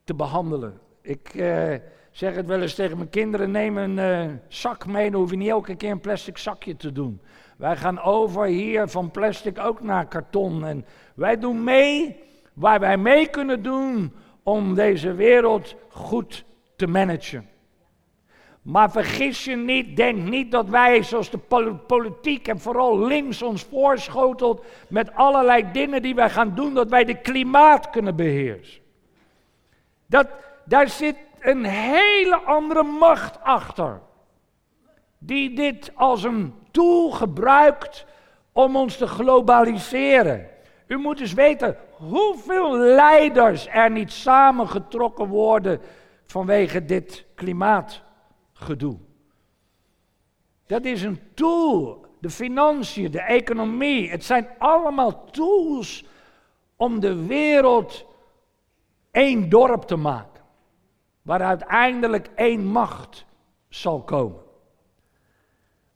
te 0.05 0.14
behandelen. 0.14 0.81
Ik 1.02 1.35
eh, 1.35 1.74
zeg 2.16 2.35
het 2.35 2.46
wel 2.46 2.61
eens 2.61 2.74
tegen 2.74 2.96
mijn 2.96 3.11
kinderen: 3.11 3.50
neem 3.50 3.76
een 3.76 3.98
eh, 3.98 4.31
zak 4.48 4.87
mee, 4.87 5.11
dan 5.11 5.20
hoef 5.20 5.31
je 5.31 5.37
niet 5.37 5.48
elke 5.48 5.74
keer 5.74 5.90
een 5.90 6.00
plastic 6.00 6.38
zakje 6.38 6.76
te 6.76 6.92
doen. 6.92 7.20
Wij 7.57 7.76
gaan 7.76 8.00
over 8.00 8.44
hier 8.44 8.88
van 8.88 9.11
plastic 9.11 9.59
ook 9.59 9.81
naar 9.83 10.07
karton. 10.07 10.66
En 10.66 10.85
wij 11.14 11.38
doen 11.38 11.64
mee 11.64 12.16
waar 12.52 12.81
wij 12.81 12.96
mee 12.96 13.29
kunnen 13.29 13.62
doen 13.62 14.12
om 14.42 14.74
deze 14.74 15.12
wereld 15.14 15.74
goed 15.88 16.44
te 16.76 16.87
managen. 16.87 17.48
Maar 18.62 18.90
vergis 18.90 19.44
je 19.44 19.57
niet, 19.57 19.96
denk 19.96 20.29
niet 20.29 20.50
dat 20.50 20.68
wij, 20.68 21.02
zoals 21.02 21.31
de 21.31 21.38
politiek 21.87 22.48
en 22.48 22.61
vooral 22.61 23.07
links 23.07 23.42
ons 23.42 23.62
voorschotelt 23.62 24.64
met 24.88 25.14
allerlei 25.14 25.64
dingen 25.72 26.02
die 26.02 26.14
wij 26.14 26.31
gaan 26.31 26.55
doen, 26.55 26.74
dat 26.74 26.90
wij 26.90 27.05
de 27.05 27.20
klimaat 27.20 27.90
kunnen 27.90 28.16
beheersen. 28.16 28.83
Dat, 30.07 30.29
daar 30.64 30.88
zit 30.88 31.16
een 31.46 31.64
hele 31.64 32.37
andere 32.37 32.82
macht 32.82 33.42
achter, 33.42 34.00
die 35.18 35.54
dit 35.54 35.90
als 35.94 36.24
een 36.24 36.54
tool 36.70 37.11
gebruikt 37.11 38.06
om 38.52 38.76
ons 38.76 38.96
te 38.96 39.06
globaliseren. 39.06 40.48
U 40.87 40.96
moet 40.96 41.20
eens 41.20 41.32
weten 41.32 41.76
hoeveel 41.90 42.76
leiders 42.76 43.66
er 43.68 43.90
niet 43.90 44.12
samengetrokken 44.12 45.26
worden 45.26 45.80
vanwege 46.22 46.85
dit 46.85 47.26
klimaatgedoe. 47.35 48.98
Dat 50.66 50.85
is 50.85 51.02
een 51.02 51.20
tool. 51.35 52.04
De 52.20 52.30
financiën, 52.30 53.11
de 53.11 53.20
economie. 53.20 54.11
Het 54.11 54.24
zijn 54.24 54.48
allemaal 54.59 55.24
tools 55.24 56.04
om 56.76 57.00
de 57.00 57.26
wereld 57.26 58.04
één 59.11 59.48
dorp 59.48 59.82
te 59.82 59.96
maken. 59.96 60.36
Waar 61.26 61.42
uiteindelijk 61.42 62.28
één 62.34 62.64
macht 62.64 63.24
zal 63.68 64.02
komen. 64.02 64.40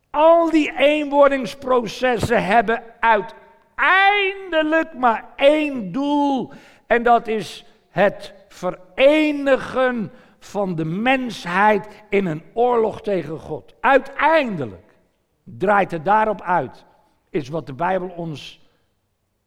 Al 0.09 0.49
die 0.49 0.77
eenwordingsprocessen 0.77 2.45
hebben 2.45 2.83
uiteindelijk 2.99 4.93
maar 4.93 5.25
één 5.35 5.91
doel. 5.91 6.51
En 6.87 7.03
dat 7.03 7.27
is 7.27 7.65
het 7.89 8.33
verenigen 8.47 10.11
van 10.39 10.75
de 10.75 10.85
mensheid 10.85 12.03
in 12.09 12.25
een 12.25 12.43
oorlog 12.53 13.01
tegen 13.01 13.39
God. 13.39 13.75
Uiteindelijk 13.79 14.95
draait 15.43 15.91
het 15.91 16.05
daarop 16.05 16.41
uit, 16.41 16.85
is 17.29 17.49
wat 17.49 17.65
de 17.65 17.73
Bijbel 17.73 18.07
ons 18.07 18.61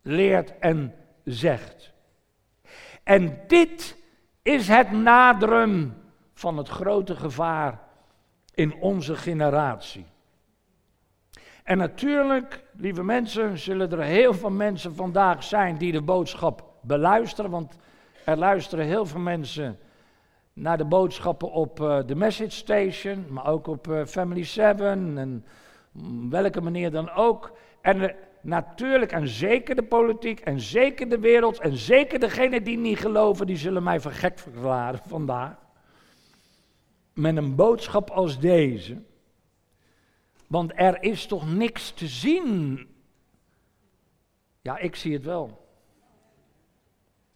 leert 0.03 0.59
en 0.59 0.95
zegt. 1.25 1.93
En 3.03 3.41
dit 3.47 4.03
is 4.45 4.69
het 4.69 4.91
naderen 4.91 5.97
van 6.35 6.57
het 6.57 6.69
grote 6.69 7.17
gevaar 7.17 7.81
in 8.55 8.75
onze 8.75 9.17
generatie. 9.17 10.07
En 11.63 11.79
natuurlijk, 11.79 12.65
lieve 12.77 13.03
mensen, 13.03 13.59
zullen 13.59 13.93
er 13.93 14.03
heel 14.03 14.35
veel 14.35 14.51
mensen 14.51 14.95
vandaag 14.95 15.45
zijn 15.45 15.77
die 15.77 15.93
de 15.93 16.03
boodschap 16.03 16.65
beluisteren. 16.81 17.51
Want 17.51 17.77
er 18.25 18.37
luisteren 18.37 18.87
heel 18.87 19.07
veel 19.07 19.21
mensen 19.21 19.79
naar 20.53 20.77
de 20.77 20.85
boodschappen 20.85 21.51
op 21.51 21.81
uh, 21.81 21.99
de 22.07 22.15
Message 22.15 22.51
Station, 22.51 23.27
maar 23.29 23.47
ook 23.47 23.67
op 23.67 23.89
uh, 23.89 24.05
Family 24.05 24.45
7 24.45 25.19
en 25.19 25.45
welke 26.31 26.61
manier 26.61 26.91
dan 26.91 27.11
ook. 27.11 27.53
En 27.81 28.15
natuurlijk, 28.45 29.13
en 29.13 29.29
zeker 29.29 29.75
de 29.75 29.83
politiek, 29.83 30.41
en 30.41 30.61
zeker 30.61 31.09
de 31.09 31.19
wereld, 31.19 31.59
en 31.61 31.77
zeker 31.77 32.19
degenen 32.19 32.65
die 32.65 32.79
niet 32.79 32.99
geloven, 32.99 33.47
die 33.47 33.57
zullen 33.57 33.83
mij 33.83 34.01
voor 34.01 34.13
gek 34.13 34.39
verklaren 34.39 35.01
vandaag. 35.07 35.57
Met 37.13 37.37
een 37.37 37.55
boodschap 37.55 38.11
als 38.11 38.39
deze. 38.39 39.03
Want 40.47 40.73
er 40.75 41.03
is 41.03 41.27
toch 41.27 41.55
niks 41.55 41.91
te 41.91 42.07
zien? 42.07 42.87
Ja, 44.61 44.79
ik 44.79 44.97
zie 44.97 45.13
het 45.13 45.25
wel. 45.25 45.63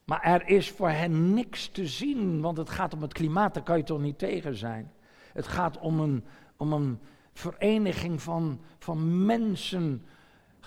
Maar 0.05 0.23
er 0.23 0.49
is 0.49 0.71
voor 0.71 0.91
hen 0.91 1.35
niks 1.35 1.69
te 1.69 1.87
zien, 1.87 2.41
want 2.41 2.57
het 2.57 2.71
gaat 2.71 2.95
om 2.95 3.03
het 3.03 3.13
klimaat, 3.13 3.55
daar 3.55 3.63
kan 3.63 3.77
je 3.77 3.83
toch 3.83 4.01
niet 4.01 4.19
tegen 4.19 4.55
zijn. 4.55 4.93
Het 5.33 5.47
gaat 5.47 5.79
om 5.79 6.01
een, 6.01 6.25
om 6.57 6.73
een 6.73 6.99
vereniging 7.33 8.23
van, 8.23 8.61
van 8.79 9.25
mensen, 9.27 10.07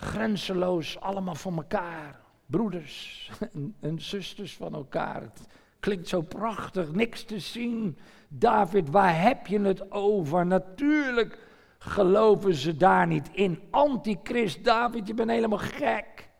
grenzeloos, 0.02 1.00
allemaal 1.00 1.34
van 1.34 1.56
elkaar. 1.56 2.20
Broeders 2.46 3.30
en, 3.54 3.74
en 3.80 4.00
zusters 4.00 4.56
van 4.56 4.74
elkaar. 4.74 5.22
Het 5.22 5.46
klinkt 5.80 6.08
zo 6.08 6.20
prachtig, 6.20 6.92
niks 6.92 7.24
te 7.24 7.38
zien. 7.38 7.98
David, 8.28 8.90
waar 8.90 9.22
heb 9.22 9.46
je 9.46 9.60
het 9.60 9.90
over? 9.90 10.46
Natuurlijk 10.46 11.38
geloven 11.78 12.54
ze 12.54 12.76
daar 12.76 13.06
niet 13.06 13.28
in. 13.32 13.60
Antichrist, 13.70 14.64
David, 14.64 15.06
je 15.06 15.14
bent 15.14 15.30
helemaal 15.30 15.58
gek 15.58 16.30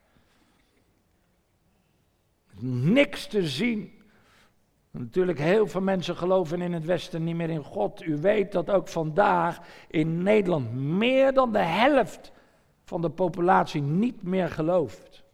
niks 2.63 3.27
te 3.27 3.47
zien. 3.47 3.93
Natuurlijk, 4.91 5.39
heel 5.39 5.67
veel 5.67 5.81
mensen 5.81 6.17
geloven 6.17 6.63
in 6.63 6.73
het 6.73 6.85
Westen 6.85 7.25
niet 7.25 7.37
meer 7.37 7.51
in 7.51 7.63
God. 7.63 8.05
U 8.05 8.17
weet 8.17 8.53
dat 8.53 8.71
ook 8.71 8.89
vandaag 8.89 9.61
in 9.89 10.23
Nederland 10.23 10.75
meer 10.75 11.33
dan 11.33 11.53
de 11.53 11.59
helft 11.59 12.33
van 12.85 13.01
de 13.01 13.11
populatie 13.11 13.83
niet 13.83 14.23
meer 14.23 14.49
gelooft. 14.49 15.25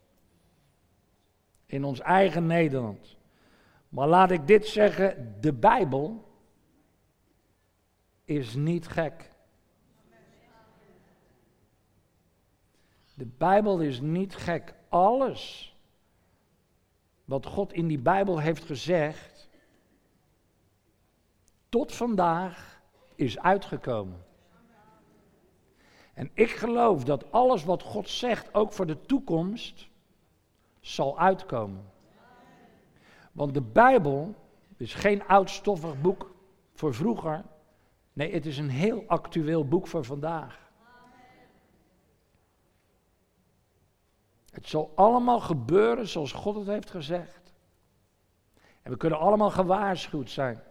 In 1.66 1.84
ons 1.84 2.00
eigen 2.00 2.46
Nederland. 2.46 3.16
Maar 3.88 4.08
laat 4.08 4.30
ik 4.30 4.46
dit 4.46 4.66
zeggen: 4.66 5.36
de 5.40 5.52
Bijbel 5.52 6.28
is 8.24 8.54
niet 8.54 8.88
gek. 8.88 9.30
De 13.14 13.26
Bijbel 13.26 13.80
is 13.80 14.00
niet 14.00 14.34
gek. 14.34 14.74
Alles 14.88 15.76
wat 17.24 17.46
God 17.46 17.72
in 17.72 17.86
die 17.86 17.98
Bijbel 17.98 18.38
heeft 18.38 18.64
gezegd, 18.64 19.48
tot 21.68 21.94
vandaag 21.94 22.82
is 23.14 23.38
uitgekomen. 23.38 24.24
En 26.18 26.30
ik 26.34 26.50
geloof 26.50 27.04
dat 27.04 27.32
alles 27.32 27.64
wat 27.64 27.82
God 27.82 28.08
zegt, 28.08 28.54
ook 28.54 28.72
voor 28.72 28.86
de 28.86 29.00
toekomst, 29.00 29.88
zal 30.80 31.18
uitkomen. 31.18 31.90
Want 33.32 33.54
de 33.54 33.60
Bijbel 33.60 34.34
is 34.76 34.94
geen 34.94 35.26
oudstoffig 35.26 36.00
boek 36.00 36.34
voor 36.72 36.94
vroeger. 36.94 37.44
Nee, 38.12 38.32
het 38.32 38.46
is 38.46 38.58
een 38.58 38.70
heel 38.70 39.04
actueel 39.06 39.68
boek 39.68 39.86
voor 39.86 40.04
vandaag. 40.04 40.70
Het 44.50 44.68
zal 44.68 44.92
allemaal 44.94 45.40
gebeuren 45.40 46.08
zoals 46.08 46.32
God 46.32 46.56
het 46.56 46.66
heeft 46.66 46.90
gezegd. 46.90 47.54
En 48.82 48.90
we 48.90 48.96
kunnen 48.96 49.18
allemaal 49.18 49.50
gewaarschuwd 49.50 50.30
zijn. 50.30 50.62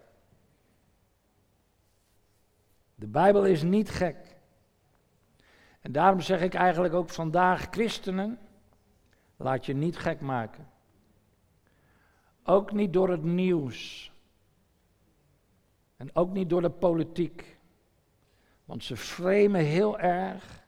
De 2.95 3.07
Bijbel 3.07 3.45
is 3.45 3.63
niet 3.63 3.89
gek. 3.89 4.36
En 5.87 5.93
daarom 5.93 6.21
zeg 6.21 6.41
ik 6.41 6.53
eigenlijk 6.53 6.93
ook 6.93 7.09
vandaag, 7.09 7.67
christenen, 7.71 8.39
laat 9.35 9.65
je 9.65 9.73
niet 9.73 9.97
gek 9.97 10.21
maken. 10.21 10.67
Ook 12.43 12.71
niet 12.71 12.93
door 12.93 13.09
het 13.09 13.23
nieuws. 13.23 14.11
En 15.97 16.09
ook 16.15 16.33
niet 16.33 16.49
door 16.49 16.61
de 16.61 16.69
politiek. 16.69 17.57
Want 18.65 18.83
ze 18.83 18.97
framen 18.97 19.61
heel 19.61 19.99
erg 19.99 20.63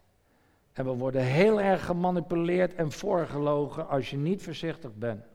en 0.73 0.85
we 0.85 0.91
worden 0.91 1.23
heel 1.23 1.61
erg 1.61 1.85
gemanipuleerd 1.85 2.75
en 2.75 2.91
voorgelogen 2.91 3.87
als 3.87 4.09
je 4.09 4.17
niet 4.17 4.43
voorzichtig 4.43 4.95
bent. 4.95 5.25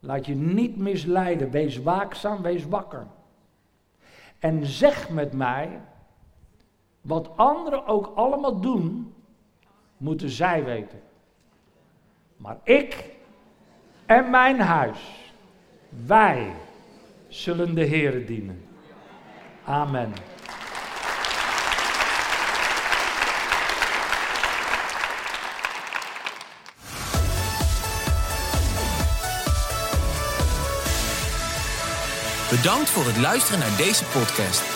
Laat 0.00 0.26
je 0.26 0.34
niet 0.34 0.76
misleiden. 0.76 1.50
Wees 1.50 1.82
waakzaam, 1.82 2.42
wees 2.42 2.66
wakker. 2.66 3.06
En 4.38 4.66
zeg 4.66 5.10
met 5.10 5.32
mij, 5.32 5.80
wat 7.06 7.36
anderen 7.36 7.86
ook 7.86 8.12
allemaal 8.14 8.60
doen, 8.60 9.14
moeten 9.96 10.30
zij 10.30 10.64
weten. 10.64 11.00
Maar 12.36 12.58
ik 12.64 13.04
en 14.06 14.30
mijn 14.30 14.60
huis, 14.60 14.98
wij 16.06 16.52
zullen 17.28 17.74
de 17.74 17.86
Heere 17.86 18.24
dienen. 18.24 18.64
Amen. 19.64 20.12
Bedankt 32.50 32.90
voor 32.90 33.04
het 33.04 33.16
luisteren 33.16 33.58
naar 33.58 33.76
deze 33.76 34.04
podcast. 34.04 34.75